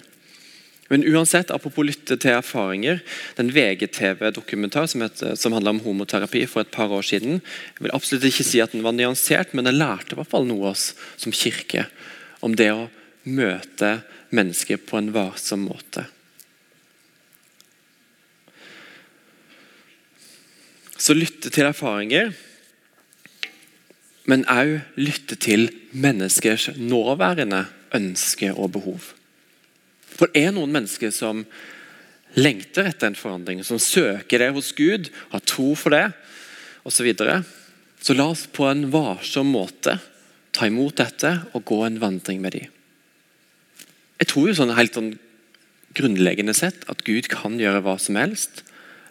Men 0.90 1.06
uansett, 1.06 1.52
apropos 1.54 1.86
lytte 1.86 2.18
til 2.18 2.34
erfaringer. 2.34 3.04
Den 3.38 3.52
VGTV-dokumentar 3.54 4.88
som, 4.90 5.06
som 5.38 5.54
handla 5.54 5.76
om 5.76 5.82
homoterapi 5.84 6.48
for 6.50 6.66
et 6.66 6.72
par 6.74 6.90
år 6.90 7.06
siden. 7.06 7.44
Jeg 7.78 7.86
vil 7.86 7.94
absolutt 7.94 8.26
ikke 8.26 8.46
si 8.48 8.62
at 8.64 8.74
den 8.74 8.86
var 8.86 8.96
nyansert, 8.98 9.54
men 9.54 9.70
den 9.70 9.78
lærte 9.78 10.16
i 10.16 10.20
hvert 10.20 10.32
fall 10.32 10.50
noe 10.50 10.66
av 10.66 10.74
oss 10.74 10.92
som 11.22 11.36
kirke 11.36 11.86
om 12.42 12.56
det 12.58 12.72
å 12.74 12.88
møte 13.30 14.00
mennesker 14.34 14.82
på 14.82 14.98
en 14.98 15.12
varsom 15.14 15.68
måte. 15.70 16.08
Så 21.00 21.14
lytte 21.16 21.54
til 21.54 21.70
erfaringer, 21.70 22.34
men 24.30 24.44
òg 24.52 24.76
lytte 25.00 25.38
til 25.40 25.70
menneskers 25.94 26.72
nåværende 26.78 27.64
ønsker 27.96 28.58
og 28.58 28.74
behov. 28.76 29.14
For 30.20 30.32
det 30.32 30.44
er 30.44 30.56
noen 30.56 30.74
mennesker 30.76 31.14
som 31.16 31.46
lengter 32.36 32.90
etter 32.92 33.10
en 33.10 33.18
forandring, 33.18 33.64
som 33.66 33.80
søker 33.82 34.44
det 34.44 34.52
hos 34.54 34.74
Gud, 34.78 35.10
har 35.32 35.46
tro 35.48 35.72
for 35.80 35.96
det 35.96 36.10
osv. 36.88 37.08
Så, 37.16 37.38
så 38.04 38.16
la 38.18 38.28
oss 38.34 38.46
på 38.52 38.68
en 38.68 38.90
varsom 38.92 39.50
måte 39.56 39.98
ta 40.56 40.68
imot 40.68 41.00
dette 41.00 41.32
og 41.54 41.66
gå 41.70 41.80
en 41.86 42.00
vandring 42.02 42.44
med 42.44 42.58
dem. 42.58 42.68
Jeg 44.20 44.32
tror 44.34 44.50
jo 44.50 44.58
sånn 44.58 44.76
helt 44.76 44.98
sånn 44.98 45.14
grunnleggende 45.96 46.54
sett 46.58 46.84
at 46.92 47.06
Gud 47.08 47.30
kan 47.32 47.56
gjøre 47.60 47.82
hva 47.86 47.96
som 48.02 48.20
helst. 48.20 48.66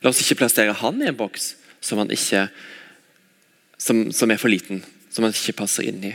La 0.05 0.13
oss 0.13 0.21
ikke 0.23 0.43
plassere 0.43 0.77
han 0.77 1.01
i 1.03 1.09
en 1.09 1.19
boks 1.19 1.55
som 1.85 2.03
ikke 2.05 2.49
som, 3.79 4.09
som 4.13 4.31
er 4.31 4.41
for 4.41 4.51
liten, 4.51 4.83
som 5.15 5.25
han 5.25 5.35
ikke 5.35 5.61
passer 5.63 5.87
inn 5.89 6.03
i. 6.05 6.13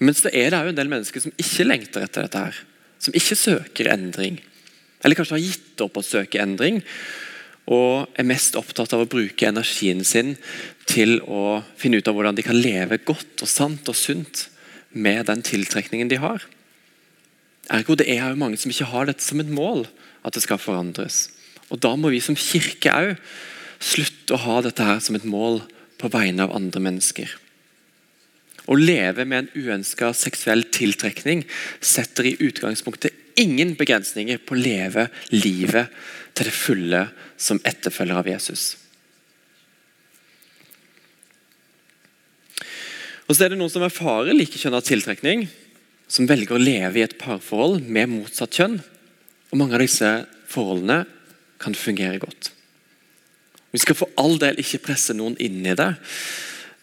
Mens 0.00 0.22
det 0.24 0.32
er 0.36 0.52
det 0.52 0.62
jo 0.64 0.72
en 0.72 0.78
del 0.78 0.90
mennesker 0.90 1.22
som 1.22 1.34
ikke 1.36 1.66
lengter 1.66 2.04
etter 2.06 2.24
dette. 2.24 2.42
her, 2.48 2.60
Som 2.98 3.16
ikke 3.16 3.38
søker 3.38 3.90
endring. 3.92 4.40
Eller 5.04 5.18
kanskje 5.18 5.36
har 5.36 5.44
gitt 5.44 5.84
opp 5.84 5.98
å 6.00 6.06
søke 6.06 6.42
endring 6.42 6.82
og 7.68 8.08
er 8.16 8.24
mest 8.24 8.56
opptatt 8.56 8.94
av 8.96 9.02
å 9.04 9.10
bruke 9.10 9.44
energien 9.44 10.00
sin 10.06 10.36
til 10.88 11.18
å 11.28 11.60
finne 11.76 12.00
ut 12.00 12.08
av 12.08 12.16
hvordan 12.16 12.38
de 12.38 12.44
kan 12.46 12.56
leve 12.56 12.96
godt 13.04 13.44
og 13.44 13.50
sant 13.50 13.90
og 13.92 13.98
sunt 13.98 14.46
med 14.96 15.26
den 15.28 15.44
tiltrekningen 15.44 16.08
de 16.08 16.20
har. 16.22 16.46
Ergo 17.68 17.98
det 18.00 18.08
er 18.08 18.24
jo 18.24 18.40
mange 18.40 18.56
som 18.56 18.72
ikke 18.72 18.88
har 18.88 19.10
dette 19.10 19.24
som 19.24 19.42
et 19.42 19.50
mål, 19.52 19.84
at 20.24 20.32
det 20.32 20.42
skal 20.46 20.60
forandres. 20.60 21.28
Og 21.68 21.80
Da 21.84 21.92
må 21.96 22.08
vi 22.08 22.22
som 22.24 22.36
kirke 22.38 22.88
òg 22.88 23.18
slutte 23.78 24.34
å 24.34 24.42
ha 24.46 24.62
dette 24.64 24.84
her 24.84 25.02
som 25.04 25.18
et 25.18 25.28
mål 25.28 25.60
på 26.00 26.08
vegne 26.10 26.46
av 26.46 26.54
andre 26.56 26.80
mennesker. 26.80 27.28
Å 28.68 28.76
leve 28.76 29.24
med 29.24 29.46
en 29.46 29.64
uønska 29.64 30.10
seksuell 30.16 30.66
tiltrekning 30.74 31.44
setter 31.80 32.28
i 32.28 32.36
utgangspunktet 32.36 33.16
ingen 33.40 33.72
begrensninger 33.78 34.40
på 34.44 34.56
å 34.56 34.60
leve 34.60 35.06
livet 35.32 35.94
til 36.36 36.48
det 36.48 36.54
fulle 36.54 37.06
som 37.40 37.60
etterfølger 37.66 38.20
av 38.20 38.28
Jesus. 38.28 38.74
Og 43.28 43.36
så 43.36 43.44
er 43.44 43.52
det 43.52 43.58
Noen 43.60 43.72
som 43.72 43.84
erfarer 43.84 44.36
likekjønna 44.36 44.80
tiltrekning, 44.84 45.46
som 46.08 46.28
velger 46.28 46.56
å 46.56 46.62
leve 46.62 47.00
i 47.00 47.04
et 47.04 47.18
parforhold 47.20 47.82
med 47.84 48.08
motsatt 48.08 48.56
kjønn. 48.56 48.78
Og 49.52 49.60
Mange 49.60 49.76
av 49.76 49.84
disse 49.84 50.12
forholdene 50.48 51.02
kan 51.60 51.76
fungere 51.76 52.20
godt. 52.22 52.52
Vi 53.72 53.80
skal 53.82 53.98
for 53.98 54.12
all 54.16 54.38
del 54.40 54.60
ikke 54.62 54.80
presse 54.86 55.12
noen 55.16 55.36
inn 55.44 55.60
i 55.60 55.76
det, 55.76 55.90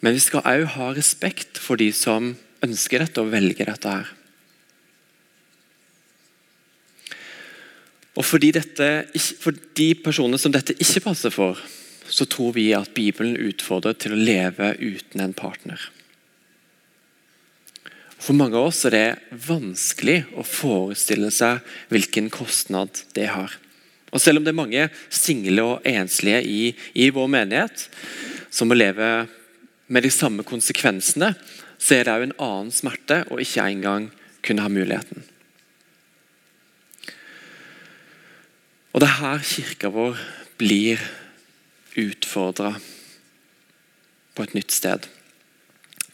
men 0.06 0.14
vi 0.14 0.22
skal 0.22 0.46
òg 0.46 0.68
ha 0.76 0.92
respekt 0.94 1.58
for 1.58 1.82
de 1.82 1.88
som 1.90 2.36
ønsker 2.62 3.02
dette 3.02 3.24
og 3.24 3.32
velger 3.34 3.72
dette. 3.72 3.90
her. 3.90 4.12
Og 8.16 8.24
fordi 8.24 8.52
dette, 8.54 9.08
For 9.42 9.52
de 9.52 9.96
personene 9.96 10.38
som 10.38 10.54
dette 10.54 10.78
ikke 10.78 11.02
passer 11.10 11.34
for, 11.34 11.58
så 12.06 12.26
tror 12.30 12.54
vi 12.54 12.70
at 12.78 12.94
Bibelen 12.94 13.36
utfordrer 13.36 13.98
til 13.98 14.14
å 14.14 14.20
leve 14.20 14.76
uten 14.78 15.22
en 15.22 15.34
partner. 15.34 15.80
For 18.20 18.38
mange 18.38 18.58
av 18.58 18.70
oss 18.70 18.86
er 18.86 18.92
det 18.92 19.40
vanskelig 19.48 20.24
å 20.38 20.46
forestille 20.46 21.32
seg 21.34 21.66
hvilken 21.90 22.30
kostnad 22.30 23.02
det 23.18 23.28
har. 23.34 23.58
Og 24.14 24.22
Selv 24.22 24.38
om 24.38 24.46
det 24.46 24.54
er 24.54 24.62
mange 24.62 24.86
single 25.10 25.64
og 25.64 25.82
enslige 25.90 26.44
i, 26.46 26.76
i 26.94 27.10
vår 27.10 27.28
menighet 27.28 27.90
som 28.54 28.70
må 28.70 28.78
leve 28.78 29.28
med 29.88 30.04
de 30.06 30.12
samme 30.14 30.44
konsekvensene, 30.48 31.34
så 31.78 31.98
er 31.98 32.06
det 32.08 32.16
òg 32.16 32.26
en 32.28 32.38
annen 32.42 32.74
smerte 32.74 33.22
å 33.30 33.40
ikke 33.42 33.66
engang 33.70 34.10
kunne 34.46 34.66
ha 34.66 34.72
muligheten. 34.72 35.26
Og 38.96 39.04
det 39.04 39.10
er 39.10 39.20
her 39.20 39.44
kirka 39.44 39.92
vår 39.92 40.22
blir 40.56 41.02
utfordra 42.00 42.78
på 44.36 44.44
et 44.44 44.56
nytt 44.56 44.72
sted. 44.72 45.04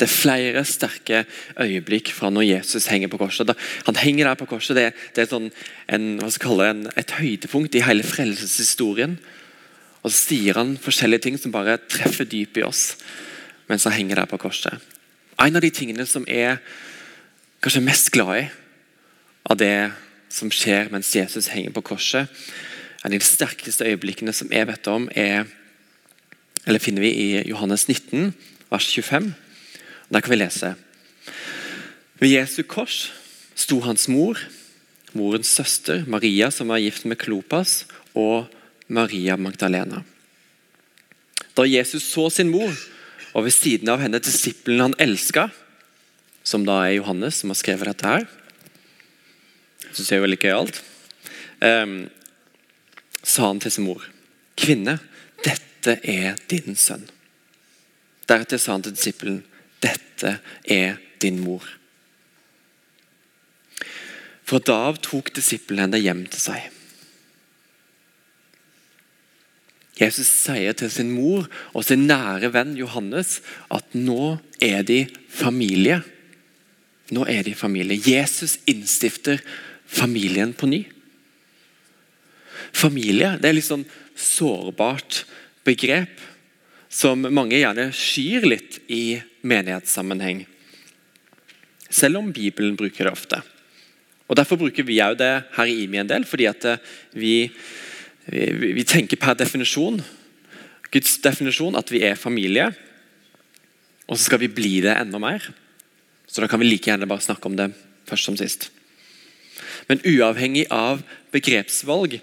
Det 0.02 0.08
er 0.08 0.14
flere 0.14 0.64
sterke 0.66 1.20
øyeblikk 1.62 2.10
fra 2.10 2.32
når 2.34 2.48
Jesus 2.48 2.88
henger 2.90 3.12
på 3.12 3.20
korset. 3.22 3.52
Han 3.86 4.00
henger 4.02 4.32
der 4.32 4.40
på 4.40 4.48
korset, 4.50 4.76
Det, 4.76 4.94
det 5.14 5.24
er 5.24 5.30
sånn 5.30 5.52
en, 5.86 6.18
en, 6.18 6.88
et 6.98 7.14
høydepunkt 7.20 7.78
i 7.78 7.84
hele 7.86 8.04
frelseshistorien. 8.04 9.20
Og 10.02 10.10
så 10.10 10.18
sier 10.18 10.58
han 10.58 10.74
forskjellige 10.82 11.28
ting 11.28 11.38
som 11.38 11.54
bare 11.54 11.78
treffer 11.86 12.26
dypt 12.26 12.58
i 12.58 12.66
oss 12.66 12.96
mens 13.72 13.88
han 13.88 13.96
henger 13.96 14.20
der 14.20 14.28
på 14.28 14.40
korset. 14.42 14.84
En 15.40 15.56
av 15.56 15.64
de 15.64 15.72
tingene 15.72 16.04
som 16.06 16.28
er 16.28 16.60
kanskje 17.64 17.84
mest 17.86 18.12
glad 18.12 18.34
i 18.42 18.48
av 19.50 19.58
det 19.58 19.92
som 20.32 20.52
skjer 20.54 20.92
mens 20.92 21.10
Jesus 21.16 21.50
henger 21.54 21.74
på 21.76 21.84
korset, 21.94 22.30
en 23.02 23.10
av 23.10 23.16
de 23.16 23.26
sterkeste 23.26 23.88
øyeblikkene 23.88 24.34
som 24.36 24.52
jeg 24.54 24.68
vet 24.70 24.90
om, 24.92 25.08
er, 25.18 25.48
eller 26.68 26.84
finner 26.84 27.06
vi 27.08 27.12
i 27.16 27.30
Johannes 27.50 27.88
19, 27.88 28.34
vers 28.70 28.92
25. 28.92 29.32
Der 30.12 30.22
kan 30.22 30.34
vi 30.34 30.38
lese. 30.38 30.76
Ved 32.22 32.36
Jesu 32.36 32.62
kors 32.68 33.08
sto 33.58 33.80
hans 33.82 34.06
mor, 34.12 34.38
morens 35.18 35.50
søster 35.50 36.04
Maria, 36.08 36.52
som 36.52 36.70
var 36.70 36.84
gift 36.84 37.08
med 37.10 37.18
Klopas, 37.18 37.86
og 38.14 38.52
Maria 38.88 39.38
Magdalena. 39.40 40.04
Da 41.58 41.66
Jesus 41.68 42.04
så 42.12 42.30
sin 42.30 42.52
mor, 42.52 42.76
og 43.32 43.46
ved 43.48 43.56
siden 43.56 43.90
av 43.92 44.02
henne 44.04 44.20
disippelen 44.24 44.84
han 44.90 45.00
elska, 45.02 45.50
som 46.44 46.66
da 46.68 46.82
er 46.88 46.98
Johannes, 46.98 47.42
som 47.42 47.54
har 47.54 47.60
skrevet 47.60 47.92
dette 47.94 48.08
her 48.08 48.30
syns 49.96 50.12
jeg 50.12 50.20
er 50.20 50.26
veldig 50.26 50.40
gøyalt. 50.42 50.82
Um, 51.62 51.96
sa 53.24 53.48
han 53.52 53.62
til 53.62 53.72
sin 53.72 53.86
mor, 53.86 54.04
'Kvinne, 54.58 55.00
dette 55.44 56.00
er 56.04 56.38
din 56.50 56.76
sønn.' 56.76 57.10
Deretter 58.28 58.58
sa 58.58 58.74
han 58.74 58.84
til 58.84 58.96
disippelen, 58.96 59.44
'Dette 59.82 60.40
er 60.64 60.98
din 61.22 61.40
mor.' 61.40 61.78
Fra 64.46 64.60
da 64.60 64.76
av 64.90 64.98
tok 65.00 65.34
disippelen 65.34 65.80
henne 65.80 66.02
hjem 66.02 66.26
til 66.28 66.40
seg. 66.40 66.72
Jesus 70.02 70.30
sier 70.30 70.74
til 70.78 70.90
sin 70.90 71.12
mor 71.14 71.46
og 71.78 71.86
sin 71.86 72.08
nære 72.10 72.50
venn 72.56 72.74
Johannes 72.80 73.40
at 73.70 73.94
nå 73.94 74.38
er 74.62 74.82
de 74.88 75.04
familie. 75.30 76.02
Nå 77.14 77.28
er 77.30 77.44
de 77.46 77.54
familie. 77.58 78.00
Jesus 78.02 78.58
innstifter 78.66 79.44
familien 79.86 80.56
på 80.58 80.70
ny. 80.72 80.82
Familie 82.72 83.36
det 83.42 83.52
er 83.52 83.58
litt 83.58 83.68
sånn 83.68 83.86
sårbart 84.18 85.26
begrep 85.68 86.20
som 86.92 87.24
mange 87.32 87.60
gjerne 87.60 87.92
skyr 87.96 88.48
litt 88.48 88.82
i 88.92 89.20
menighetssammenheng. 89.48 90.44
Selv 91.92 92.20
om 92.20 92.32
Bibelen 92.36 92.78
bruker 92.80 93.08
det 93.08 93.14
ofte. 93.14 93.42
Og 94.32 94.38
Derfor 94.40 94.60
bruker 94.60 94.86
vi 94.88 95.00
det 95.20 95.32
her 95.56 95.68
i 95.68 95.84
IMI 95.84 96.02
en 96.02 96.08
del, 96.08 96.24
fordi 96.24 96.48
at 96.48 96.68
vi, 97.12 97.52
vi, 98.26 98.84
tenker 98.88 99.18
per 99.18 99.38
definisjon 99.40 100.02
Guds 100.92 101.18
definisjon 101.24 101.78
at 101.80 101.92
vi 101.92 102.02
er 102.04 102.20
familie, 102.20 102.68
og 104.12 104.18
så 104.18 104.26
skal 104.26 104.42
vi 104.42 104.52
bli 104.52 104.82
det 104.84 104.92
enda 104.92 105.22
mer. 105.24 105.46
Så 106.28 106.44
da 106.44 106.50
kan 106.52 106.60
vi 106.60 106.68
like 106.68 106.90
gjerne 106.90 107.08
bare 107.08 107.24
snakke 107.24 107.48
om 107.48 107.56
det 107.56 107.70
først 108.10 108.28
som 108.28 108.36
sist. 108.40 108.68
Men 109.88 110.04
uavhengig 110.04 110.66
av 110.72 111.00
begrepsvalg 111.32 112.20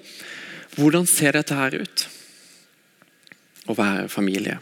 hvordan 0.76 1.08
ser 1.08 1.34
dette 1.34 1.56
her 1.56 1.78
ut? 1.80 2.04
Å 3.68 3.76
være 3.76 4.08
familie. 4.12 4.58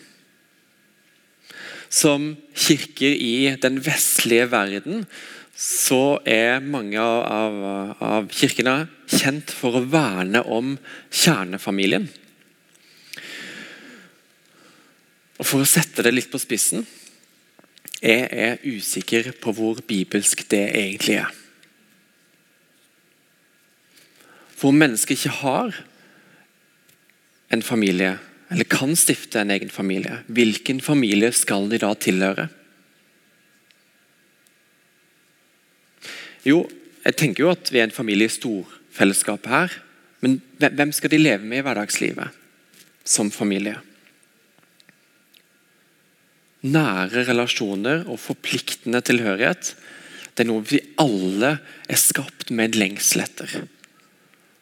Som 1.92 2.34
kirker 2.54 3.12
i 3.12 3.52
den 3.62 3.82
vestlige 3.84 4.46
verden 4.54 5.04
så 5.56 6.18
er 6.28 6.60
mange 6.60 7.00
av, 7.00 7.56
av 8.04 8.28
kirkene 8.28 8.86
kjent 9.08 9.52
for 9.56 9.78
å 9.78 9.86
verne 9.88 10.42
om 10.52 10.74
kjernefamilien. 11.08 12.04
Og 15.36 15.44
For 15.48 15.64
å 15.64 15.68
sette 15.68 16.04
det 16.04 16.12
litt 16.12 16.30
på 16.32 16.40
spissen 16.40 16.84
jeg 17.96 18.28
er 18.28 18.60
usikker 18.62 19.32
på 19.40 19.54
hvor 19.56 19.80
bibelsk 19.88 20.44
det 20.52 20.66
egentlig 20.76 21.16
er. 21.22 21.30
For 24.56 24.70
om 24.70 24.78
mennesket 24.80 25.16
ikke 25.16 25.38
har 25.40 25.78
en 27.52 27.64
familie, 27.64 28.16
eller 28.52 28.68
kan 28.68 28.92
stifte 28.96 29.40
en 29.40 29.52
egen 29.54 29.72
familie, 29.72 30.20
hvilken 30.28 30.80
familie 30.84 31.32
skal 31.32 31.68
de 31.72 31.80
da 31.82 31.92
tilhøre? 31.98 32.48
Jo, 36.46 36.62
jeg 37.04 37.18
tenker 37.18 37.44
jo 37.44 37.52
at 37.52 37.72
vi 37.72 37.80
er 37.82 37.88
en 37.88 37.94
familie 37.94 38.30
i 38.30 38.32
storfellesskapet 38.32 39.50
her. 39.50 39.76
Men 40.22 40.38
hvem 40.58 40.94
skal 40.94 41.12
de 41.12 41.20
leve 41.20 41.44
med 41.44 41.60
i 41.60 41.66
hverdagslivet 41.66 42.42
som 43.06 43.30
familie? 43.34 43.76
Nære 46.66 47.26
relasjoner 47.28 48.06
og 48.10 48.18
forpliktende 48.22 49.02
tilhørighet 49.04 49.74
det 50.36 50.44
er 50.44 50.50
noe 50.50 50.64
vi 50.68 50.82
alle 51.00 51.54
er 51.88 51.98
skapt 52.00 52.50
med 52.52 52.68
en 52.68 52.80
lengsel 52.82 53.22
etter 53.24 53.54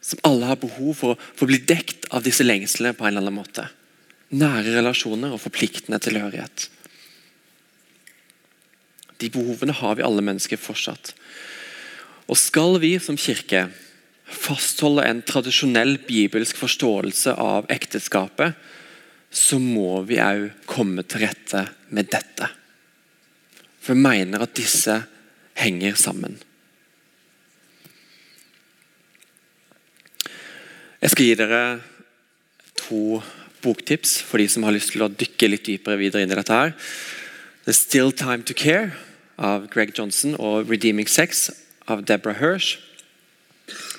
som 0.04 0.20
alle 0.28 0.50
har 0.50 0.60
behov 0.60 0.92
for, 0.98 1.16
for 1.16 1.46
å 1.46 1.48
bli 1.48 1.62
dekt 1.64 2.04
av 2.12 2.26
disse 2.26 2.44
lengslene 2.44 2.92
på 2.92 3.06
en 3.06 3.14
eller 3.14 3.24
annen 3.24 3.38
måte. 3.38 3.64
Nære 4.36 4.74
relasjoner 4.76 5.32
og 5.32 5.40
forpliktende 5.40 5.96
tilhørighet. 6.04 6.66
De 9.22 9.30
behovene 9.32 9.72
har 9.78 9.96
vi 9.96 10.04
alle 10.04 10.24
mennesker 10.26 10.60
fortsatt. 10.60 11.14
Og 12.28 12.38
Skal 12.40 12.78
vi 12.80 12.96
som 13.02 13.18
kirke 13.20 13.66
fastholde 14.24 15.04
en 15.04 15.20
tradisjonell 15.22 15.98
bibelsk 16.06 16.56
forståelse 16.56 17.34
av 17.40 17.68
ekteskapet, 17.72 18.54
så 19.34 19.58
må 19.58 20.00
vi 20.06 20.20
òg 20.22 20.50
komme 20.70 21.04
til 21.04 21.26
rette 21.26 21.66
med 21.90 22.08
dette. 22.12 22.48
For 23.82 23.92
vi 23.92 24.06
mener 24.06 24.44
at 24.44 24.54
disse 24.56 25.02
henger 25.58 25.98
sammen. 25.98 26.38
Jeg 31.04 31.12
skal 31.12 31.26
gi 31.26 31.34
dere 31.36 31.64
to 32.78 33.20
boktips 33.64 34.16
for 34.24 34.40
de 34.40 34.46
som 34.48 34.64
har 34.64 34.72
lyst 34.72 34.94
til 34.94 35.04
å 35.04 35.10
dykke 35.12 35.50
litt 35.50 35.66
dypere 35.66 36.00
videre 36.00 36.24
inn 36.24 36.32
i 36.32 36.38
dette. 36.38 36.52
her. 36.52 36.72
The 37.66 37.72
Still 37.72 38.12
Time 38.12 38.44
to 38.44 38.54
Care 38.54 38.92
av 39.36 39.68
Greg 39.68 39.92
Johnson 39.98 40.36
og 40.38 40.70
Redeeming 40.70 41.08
Sex 41.08 41.50
av 41.90 42.04
Deborah 42.06 42.38
Hirsch. 42.40 42.78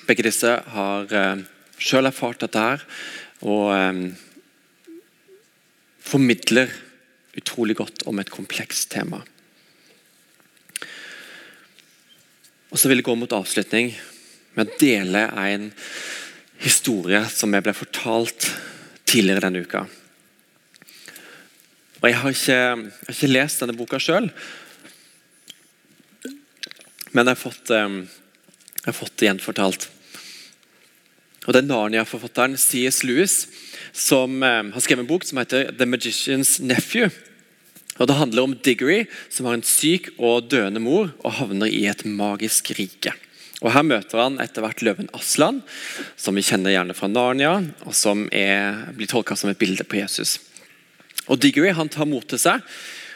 Begge 0.05 0.25
disse 0.25 0.51
har 0.73 1.11
uh, 1.11 1.43
selv 1.81 2.11
erfart 2.11 2.41
dette 2.43 2.61
her 2.61 2.83
og 3.45 3.71
um, 3.73 4.03
formidler 6.05 6.71
utrolig 7.35 7.75
godt 7.77 8.05
om 8.09 8.21
et 8.21 8.31
komplekst 8.31 8.91
tema. 8.93 9.21
Og 12.71 12.79
så 12.79 12.89
vil 12.89 12.99
jeg 12.99 13.07
gå 13.07 13.15
mot 13.17 13.35
avslutning 13.35 13.93
med 14.55 14.67
å 14.67 14.79
dele 14.79 15.27
en 15.39 15.69
historie 16.63 17.21
som 17.31 17.53
jeg 17.53 17.65
ble 17.65 17.75
fortalt 17.75 18.49
tidligere 19.05 19.45
denne 19.47 19.63
uka. 19.65 19.85
Og 22.01 22.09
Jeg 22.09 22.19
har 22.21 22.35
ikke, 22.35 22.53
jeg 22.53 23.07
har 23.07 23.15
ikke 23.15 23.31
lest 23.31 23.61
denne 23.63 23.77
boka 23.77 23.99
sjøl, 24.01 24.29
men 27.15 27.29
jeg 27.29 27.37
har 27.37 27.39
fått, 27.39 27.71
eh, 27.71 27.99
jeg 28.81 28.89
har 28.89 28.97
fått 28.97 29.15
det 29.17 29.29
gjenfortalt. 29.29 29.87
Og 31.45 31.53
Det 31.53 31.61
er 31.61 31.69
Narnia-forfatteren 31.69 32.57
C.S. 32.57 33.03
Lewis 33.05 33.45
som 33.95 34.43
eh, 34.43 34.63
har 34.73 34.83
skrevet 34.83 35.05
en 35.05 35.11
bok 35.13 35.23
som 35.23 35.39
heter 35.39 35.71
'The 35.71 35.87
Magician's 35.87 36.59
Nephew'. 36.59 37.13
Og 37.97 38.07
Det 38.07 38.15
handler 38.19 38.43
om 38.43 38.57
Diggory, 38.59 39.05
som 39.29 39.45
har 39.45 39.53
en 39.55 39.63
syk 39.63 40.09
og 40.19 40.49
døende 40.51 40.81
mor 40.83 41.13
og 41.23 41.37
havner 41.39 41.71
i 41.71 41.85
et 41.87 42.03
magisk 42.03 42.73
rike. 42.75 43.13
Og 43.61 43.71
Her 43.71 43.83
møter 43.87 44.19
han 44.19 44.35
etter 44.43 44.61
hvert 44.61 44.81
løven 44.83 45.07
Aslan, 45.15 45.61
som 46.17 46.35
vi 46.35 46.43
kjenner 46.43 46.75
gjerne 46.75 46.93
fra 46.93 47.07
Narnia, 47.07 47.63
og 47.87 47.95
som 47.95 48.27
er, 48.35 48.91
blir 48.91 49.07
tolka 49.07 49.37
som 49.39 49.49
et 49.49 49.57
bilde 49.57 49.87
på 49.87 49.95
Jesus. 49.95 50.39
Og 51.31 51.39
Diggory 51.39 51.71
han 51.71 51.89
tar 51.89 52.05
mot 52.05 52.27
til 52.27 52.41
seg, 52.41 52.59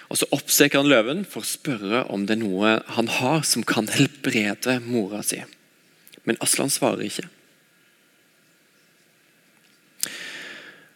og 0.10 0.18
så 0.18 0.28
oppsøker 0.34 0.82
han 0.82 0.90
løven 0.90 1.26
for 1.30 1.46
å 1.46 1.50
spørre 1.50 2.04
om 2.10 2.26
det 2.26 2.38
er 2.38 2.42
noe 2.42 2.78
han 2.96 3.12
har 3.20 3.44
som 3.46 3.66
kan 3.68 3.90
helbrede 3.94 4.80
mora 4.88 5.22
si. 5.26 5.44
Men 6.26 6.40
Aslan 6.44 6.74
svarer 6.74 7.06
ikke. 7.06 7.28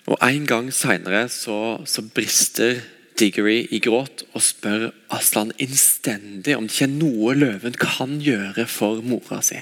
Og 0.09 0.17
En 0.19 0.47
gang 0.49 0.71
seinere 0.75 1.27
så, 1.31 1.79
så 1.87 2.03
brister 2.03 2.81
Diggory 3.19 3.67
i 3.71 3.79
gråt 3.83 4.25
og 4.33 4.41
spør 4.43 4.89
Aslan 5.13 5.53
innstendig 5.61 6.57
om 6.57 6.65
det 6.65 6.75
ikke 6.75 6.89
er 6.89 6.97
noe 6.97 7.35
løven 7.37 7.77
kan 7.77 8.17
gjøre 8.23 8.65
for 8.67 9.03
mora 9.05 9.39
si. 9.45 9.61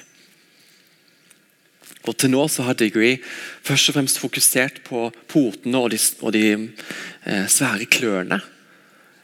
Og 2.08 2.16
Til 2.18 2.32
nå 2.34 2.48
så 2.50 2.66
har 2.66 2.80
Diggory 2.80 3.18
først 3.68 3.92
og 3.92 4.00
fremst 4.00 4.22
fokusert 4.24 4.82
på 4.88 5.10
potene 5.30 5.84
og 5.84 5.92
de, 5.94 6.00
og 6.24 6.34
de 6.34 6.48
eh, 6.56 7.46
svære 7.52 7.86
klørne. 7.92 8.40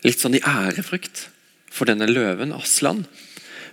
Litt 0.05 0.21
sånn 0.21 0.37
i 0.37 0.43
ærefrykt 0.45 1.27
for 1.73 1.89
denne 1.89 2.09
løven, 2.09 2.53
Aslan. 2.55 3.05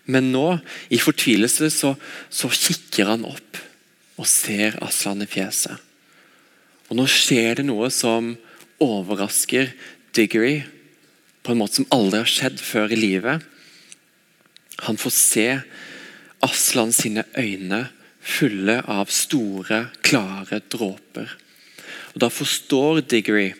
Men 0.04 0.30
nå, 0.32 0.58
i 0.92 1.00
fortvilelse, 1.00 1.70
så, 1.72 1.94
så 2.28 2.50
kikker 2.52 3.08
han 3.12 3.26
opp 3.28 3.60
og 4.20 4.28
ser 4.30 4.76
Aslan 4.84 5.24
i 5.24 5.28
fjeset. 5.28 5.80
Og 6.90 6.98
Nå 6.98 7.06
skjer 7.10 7.58
det 7.58 7.66
noe 7.66 7.88
som 7.92 8.34
overrasker 8.82 9.72
Diggory 10.14 10.60
på 11.44 11.52
en 11.52 11.60
måte 11.60 11.80
som 11.80 11.88
aldri 11.94 12.20
har 12.22 12.30
skjedd 12.30 12.60
før 12.62 12.92
i 12.94 13.00
livet. 13.00 13.42
Han 14.84 15.00
får 15.00 15.14
se 15.16 15.48
Aslan 16.44 16.92
sine 16.92 17.24
øyne 17.40 17.87
fulle 18.24 18.78
av 18.88 19.12
store, 19.12 19.88
klare 20.04 20.60
dråper. 20.72 21.34
Og 22.14 22.20
Da 22.20 22.30
forstår 22.32 23.02
Diggory 23.08 23.52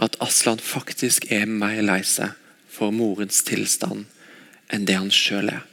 at 0.00 0.16
Aslan 0.24 0.60
faktisk 0.62 1.28
er 1.32 1.48
mer 1.48 1.82
lei 1.84 2.00
seg 2.06 2.32
for 2.70 2.94
morens 2.94 3.42
tilstand 3.44 4.06
enn 4.72 4.86
det 4.88 4.96
han 4.96 5.12
sjøl 5.12 5.50
er. 5.52 5.66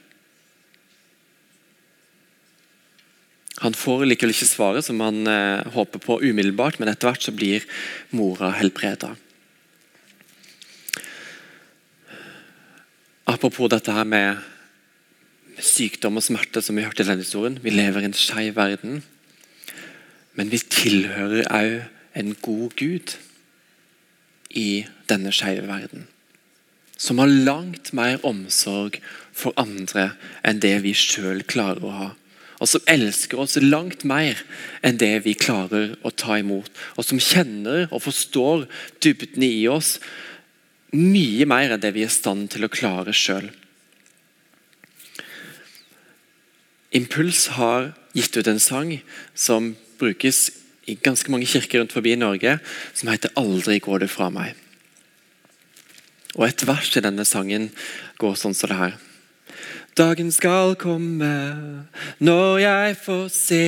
Han 3.63 3.74
får 3.74 4.04
likevel 4.06 4.36
ikke 4.36 4.50
svaret 4.50 4.86
som 4.86 5.00
han 5.02 5.24
eh, 5.30 5.66
håper 5.74 6.02
på 6.04 6.20
umiddelbart, 6.22 6.78
men 6.78 6.92
etter 6.92 7.10
hvert 7.10 7.24
så 7.26 7.34
blir 7.34 7.66
mora 8.13 8.52
helbreda. 8.54 9.16
Apropos 13.28 13.72
dette 13.74 13.96
her 13.96 14.06
med 14.08 14.44
sykdom 15.58 16.20
og 16.20 16.26
smerte, 16.26 16.62
som 16.62 16.78
vi 16.78 16.86
hørte 16.86 17.02
i 17.02 17.08
denne 17.08 17.26
historien. 17.26 17.58
Vi 17.63 17.74
lever 17.74 18.06
i 18.06 18.10
en 18.12 18.18
skeiv 18.18 18.56
verden. 18.60 19.02
Men 20.38 20.54
vi 20.54 20.62
tilhører 20.62 21.50
òg 21.50 21.80
en 22.18 22.36
god 22.46 22.78
Gud 22.78 23.18
i 24.50 24.86
denne 25.10 25.34
skeive 25.36 25.68
verden. 25.68 26.08
Som 26.98 27.20
har 27.22 27.30
langt 27.30 27.94
mer 27.94 28.24
omsorg 28.26 29.00
for 29.36 29.54
andre 29.60 30.12
enn 30.48 30.62
det 30.64 30.80
vi 30.86 30.96
sjøl 30.98 31.44
klarer 31.46 31.86
å 31.86 31.94
ha. 31.94 32.10
Og 32.58 32.72
som 32.72 32.88
elsker 32.90 33.38
oss 33.38 33.58
langt 33.62 34.02
mer 34.08 34.40
enn 34.86 34.98
det 34.98 35.14
vi 35.28 35.36
klarer 35.38 35.94
å 36.02 36.10
ta 36.10 36.40
imot. 36.42 36.72
Og 36.98 37.06
som 37.06 37.22
kjenner 37.22 37.86
og 37.92 38.02
forstår 38.08 38.66
dybden 39.04 39.46
i 39.46 39.68
oss 39.70 39.98
mye 40.96 41.46
mer 41.46 41.76
enn 41.76 41.84
det 41.84 41.94
vi 41.94 42.06
er 42.06 42.10
i 42.10 42.18
stand 42.18 42.50
til 42.54 42.66
å 42.66 42.72
klare 42.74 43.14
sjøl. 43.14 43.52
Impuls 46.98 47.46
har 47.60 47.92
gitt 48.16 48.38
ut 48.40 48.48
en 48.50 48.62
sang 48.64 48.96
som 49.36 49.76
brukes 50.00 50.48
i 50.88 50.95
ganske 50.95 51.32
mange 51.32 51.45
kirker 51.45 51.82
rundt 51.82 51.93
forbi 51.93 52.15
Norge, 52.15 52.60
som 52.93 53.10
heter 53.10 53.30
'Aldri 53.36 53.80
går 53.80 54.00
du 54.00 54.08
fra 54.08 54.30
meg'. 54.30 54.56
Og 56.36 56.47
Et 56.47 56.67
vers 56.67 56.97
i 56.97 57.02
denne 57.02 57.26
sangen 57.26 57.71
går 58.17 58.36
sånn 58.36 58.54
som 58.54 58.69
det 58.69 58.78
her. 58.78 58.93
Dagen 59.98 60.28
skal 60.30 60.76
komme 60.78 61.28
når 62.22 62.58
jeg 62.62 62.98
får 63.02 63.30
se 63.34 63.62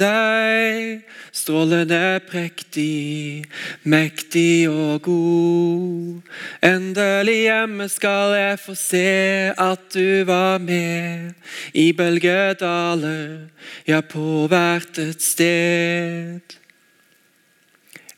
deg, 0.00 1.04
strålende 1.30 2.18
prektig, 2.26 3.44
mektig 3.86 4.66
og 4.66 5.04
god. 5.06 6.32
Endelig 6.66 7.36
hjemme 7.44 7.86
skal 7.92 8.34
jeg 8.40 8.56
få 8.58 8.74
se 8.74 9.12
at 9.54 9.84
du 9.94 10.24
var 10.26 10.58
med 10.58 11.30
i 11.78 11.92
bølgedaler, 11.94 13.46
ja, 13.86 14.00
på 14.02 14.48
hvert 14.50 14.98
et 14.98 15.22
sted. 15.22 16.58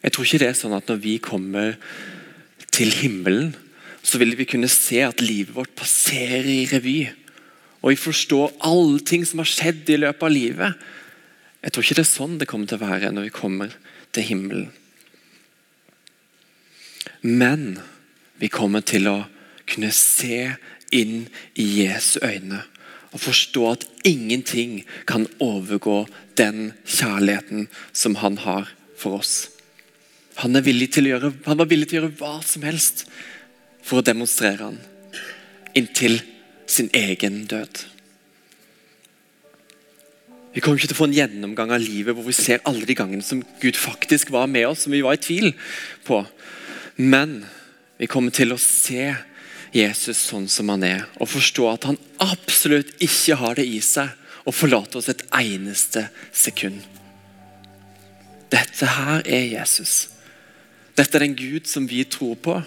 Jeg 0.00 0.16
tror 0.16 0.24
ikke 0.24 0.40
det 0.46 0.48
er 0.48 0.56
sånn 0.56 0.78
at 0.80 0.88
når 0.88 1.04
vi 1.04 1.18
kommer 1.20 1.76
til 2.72 2.88
himmelen, 3.02 3.52
så 4.02 4.18
vil 4.18 4.34
vi 4.38 4.46
kunne 4.50 4.70
se 4.70 5.00
at 5.06 5.22
livet 5.22 5.54
vårt 5.54 5.74
passerer 5.78 6.46
i 6.50 6.64
revy. 6.70 6.98
Og 7.82 7.92
vi 7.92 8.00
forstår 8.02 8.56
alle 8.66 9.00
ting 9.06 9.24
som 9.26 9.42
har 9.42 9.50
skjedd 9.50 9.90
i 9.90 10.00
løpet 10.02 10.26
av 10.26 10.34
livet. 10.34 10.84
Jeg 11.62 11.74
tror 11.74 11.86
ikke 11.86 11.98
det 12.00 12.04
er 12.06 12.10
sånn 12.10 12.38
det 12.40 12.48
kommer 12.50 12.70
til 12.70 12.80
å 12.80 12.86
være 12.86 13.12
når 13.14 13.28
vi 13.28 13.36
kommer 13.36 13.76
til 14.14 14.26
himmelen. 14.26 14.68
Men 17.22 17.78
vi 18.42 18.50
kommer 18.50 18.82
til 18.82 19.06
å 19.06 19.18
kunne 19.70 19.92
se 19.94 20.56
inn 20.92 21.26
i 21.54 21.66
Jesu 21.84 22.18
øyne 22.26 22.64
og 23.12 23.20
forstå 23.20 23.64
at 23.68 23.84
ingenting 24.08 24.78
kan 25.06 25.26
overgå 25.42 26.06
den 26.40 26.72
kjærligheten 26.88 27.66
som 27.92 28.16
han 28.22 28.38
har 28.40 28.70
for 28.96 29.20
oss. 29.20 29.50
Han, 30.40 30.56
villig 30.64 30.88
gjøre, 30.96 31.34
han 31.44 31.60
var 31.60 31.68
villig 31.68 31.90
til 31.90 31.98
å 31.98 32.00
gjøre 32.00 32.16
hva 32.22 32.38
som 32.46 32.64
helst 32.64 33.04
for 33.82 34.00
å 34.00 34.06
demonstrere 34.06 34.70
han 34.70 34.78
inntil 35.78 36.20
sin 36.70 36.90
egen 36.96 37.42
død. 37.50 37.82
Vi 40.52 40.60
kommer 40.60 40.76
ikke 40.76 40.90
til 40.90 40.98
å 40.98 41.00
få 41.00 41.08
en 41.08 41.16
gjennomgang 41.16 41.72
av 41.72 41.80
livet 41.80 42.16
hvor 42.16 42.26
vi 42.26 42.36
ser 42.36 42.62
alle 42.68 42.84
de 42.88 42.96
gangene 42.96 43.24
som 43.24 43.40
Gud 43.62 43.78
faktisk 43.80 44.32
var 44.34 44.50
med 44.52 44.68
oss, 44.68 44.84
som 44.84 44.92
vi 44.92 45.00
var 45.04 45.16
i 45.16 45.22
tvil 45.22 45.52
på. 46.04 46.20
Men 47.00 47.40
vi 47.96 48.08
kommer 48.10 48.34
til 48.36 48.52
å 48.52 48.60
se 48.60 49.14
Jesus 49.72 50.20
sånn 50.28 50.50
som 50.52 50.68
han 50.68 50.84
er, 50.84 51.06
og 51.16 51.30
forstå 51.32 51.68
at 51.70 51.86
han 51.88 52.00
absolutt 52.20 52.92
ikke 53.00 53.38
har 53.40 53.56
det 53.56 53.64
i 53.64 53.80
seg 53.84 54.12
å 54.44 54.52
forlate 54.52 55.00
oss 55.00 55.08
et 55.08 55.24
eneste 55.38 56.04
sekund. 56.34 56.82
Dette 58.52 58.90
her 58.98 59.24
er 59.24 59.46
Jesus. 59.54 60.10
Dette 60.98 61.16
er 61.16 61.24
den 61.24 61.38
Gud 61.38 61.70
som 61.70 61.86
vi 61.88 62.02
tror 62.04 62.36
på 62.36 62.58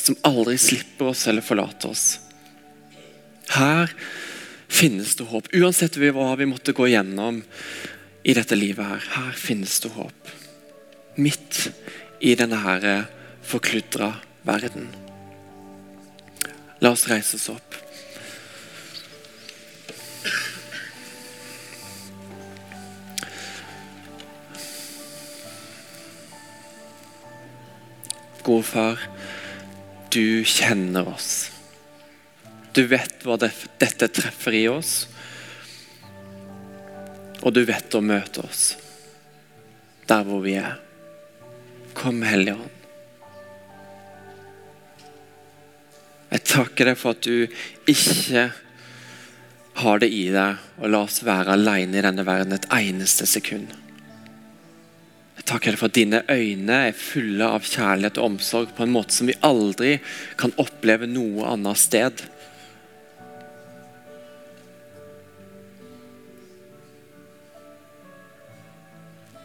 som 0.00 0.16
aldri 0.26 0.56
slipper 0.58 1.12
oss 1.12 1.26
eller 1.28 1.44
forlater 1.44 1.92
oss. 1.92 2.18
Her 3.50 3.92
finnes 4.70 5.16
det 5.16 5.26
håp. 5.28 5.50
Uansett 5.52 5.98
hva 5.98 6.32
vi 6.38 6.48
måtte 6.48 6.74
gå 6.76 6.88
gjennom 6.88 7.42
i 8.22 8.34
dette 8.36 8.56
livet 8.58 8.86
her, 8.86 9.06
her 9.16 9.32
finnes 9.36 9.80
det 9.82 9.92
håp. 9.96 10.34
Midt 11.20 11.70
i 12.20 12.36
denne 12.38 12.60
her 12.62 12.86
forkludra 13.42 14.14
verden. 14.46 14.88
La 16.80 16.94
oss 16.94 17.08
reise 17.10 17.36
oss 17.36 17.50
opp. 17.52 17.76
Gode 28.40 28.64
far, 28.64 29.02
du 30.10 30.44
kjenner 30.44 31.08
oss. 31.08 31.50
Du 32.72 32.84
vet 32.90 33.24
hva 33.26 33.36
det, 33.40 33.50
dette 33.78 34.08
treffer 34.10 34.56
i 34.58 34.66
oss. 34.70 35.08
Og 37.40 37.54
du 37.54 37.62
vet 37.66 37.94
å 37.96 38.02
møte 38.04 38.44
oss 38.44 38.64
der 40.10 40.26
hvor 40.26 40.42
vi 40.42 40.56
er. 40.58 40.74
Kom, 41.94 42.22
Hellige 42.26 42.58
Ånd. 42.58 42.76
Jeg 46.30 46.46
takker 46.46 46.90
deg 46.90 46.98
for 46.98 47.14
at 47.14 47.26
du 47.26 47.90
ikke 47.90 48.48
har 49.80 50.02
det 50.02 50.10
i 50.14 50.26
deg 50.30 50.82
å 50.82 50.90
la 50.90 51.04
oss 51.06 51.22
være 51.26 51.54
alene 51.56 51.98
i 51.98 52.04
denne 52.04 52.26
verden 52.26 52.54
et 52.54 52.68
eneste 52.74 53.26
sekund. 53.30 53.72
Jeg 55.40 55.46
takker 55.48 55.72
deg 55.72 55.80
for 55.80 55.88
at 55.88 55.96
dine 55.96 56.18
øyne 56.28 56.74
er 56.90 56.96
fulle 56.96 57.46
av 57.48 57.64
kjærlighet 57.64 58.18
og 58.20 58.26
omsorg 58.34 58.74
på 58.76 58.84
en 58.84 58.92
måte 58.92 59.16
som 59.16 59.30
vi 59.30 59.38
aldri 59.40 59.94
kan 60.38 60.52
oppleve 60.60 61.08
noe 61.08 61.48
annet 61.48 61.80
sted. 61.80 62.20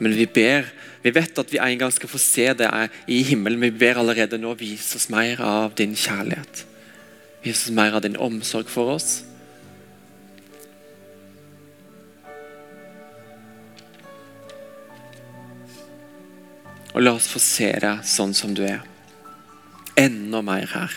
Men 0.03 0.17
vi 0.19 0.27
ber, 0.27 0.67
vi 0.99 1.13
vet 1.15 1.39
at 1.39 1.53
vi 1.53 1.61
en 1.63 1.79
gang 1.79 1.93
skal 1.95 2.11
få 2.11 2.19
se 2.19 2.49
det 2.59 2.67
i 3.07 3.21
himmelen. 3.31 3.63
Vi 3.63 3.71
ber 3.71 4.01
allerede 4.03 4.41
nå 4.41 4.51
vis 4.59 4.91
oss 4.99 5.07
mer 5.13 5.39
av 5.39 5.79
din 5.79 5.95
kjærlighet. 5.95 6.65
Vis 7.47 7.69
oss 7.69 7.73
mer 7.79 7.95
av 7.95 8.03
din 8.03 8.19
omsorg 8.19 8.67
for 8.67 8.97
oss. 8.97 9.21
Og 16.95 17.03
la 17.03 17.11
oss 17.17 17.27
få 17.27 17.41
se 17.43 17.67
deg 17.83 18.05
sånn 18.07 18.31
som 18.33 18.53
du 18.55 18.63
er. 18.63 18.79
Enda 19.99 20.39
mer 20.45 20.69
her 20.71 20.93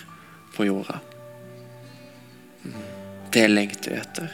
på 0.55 0.69
jorda. 0.69 1.01
Det 3.35 3.49
lengter 3.51 3.93
vi 3.93 3.99
etter. 3.99 4.31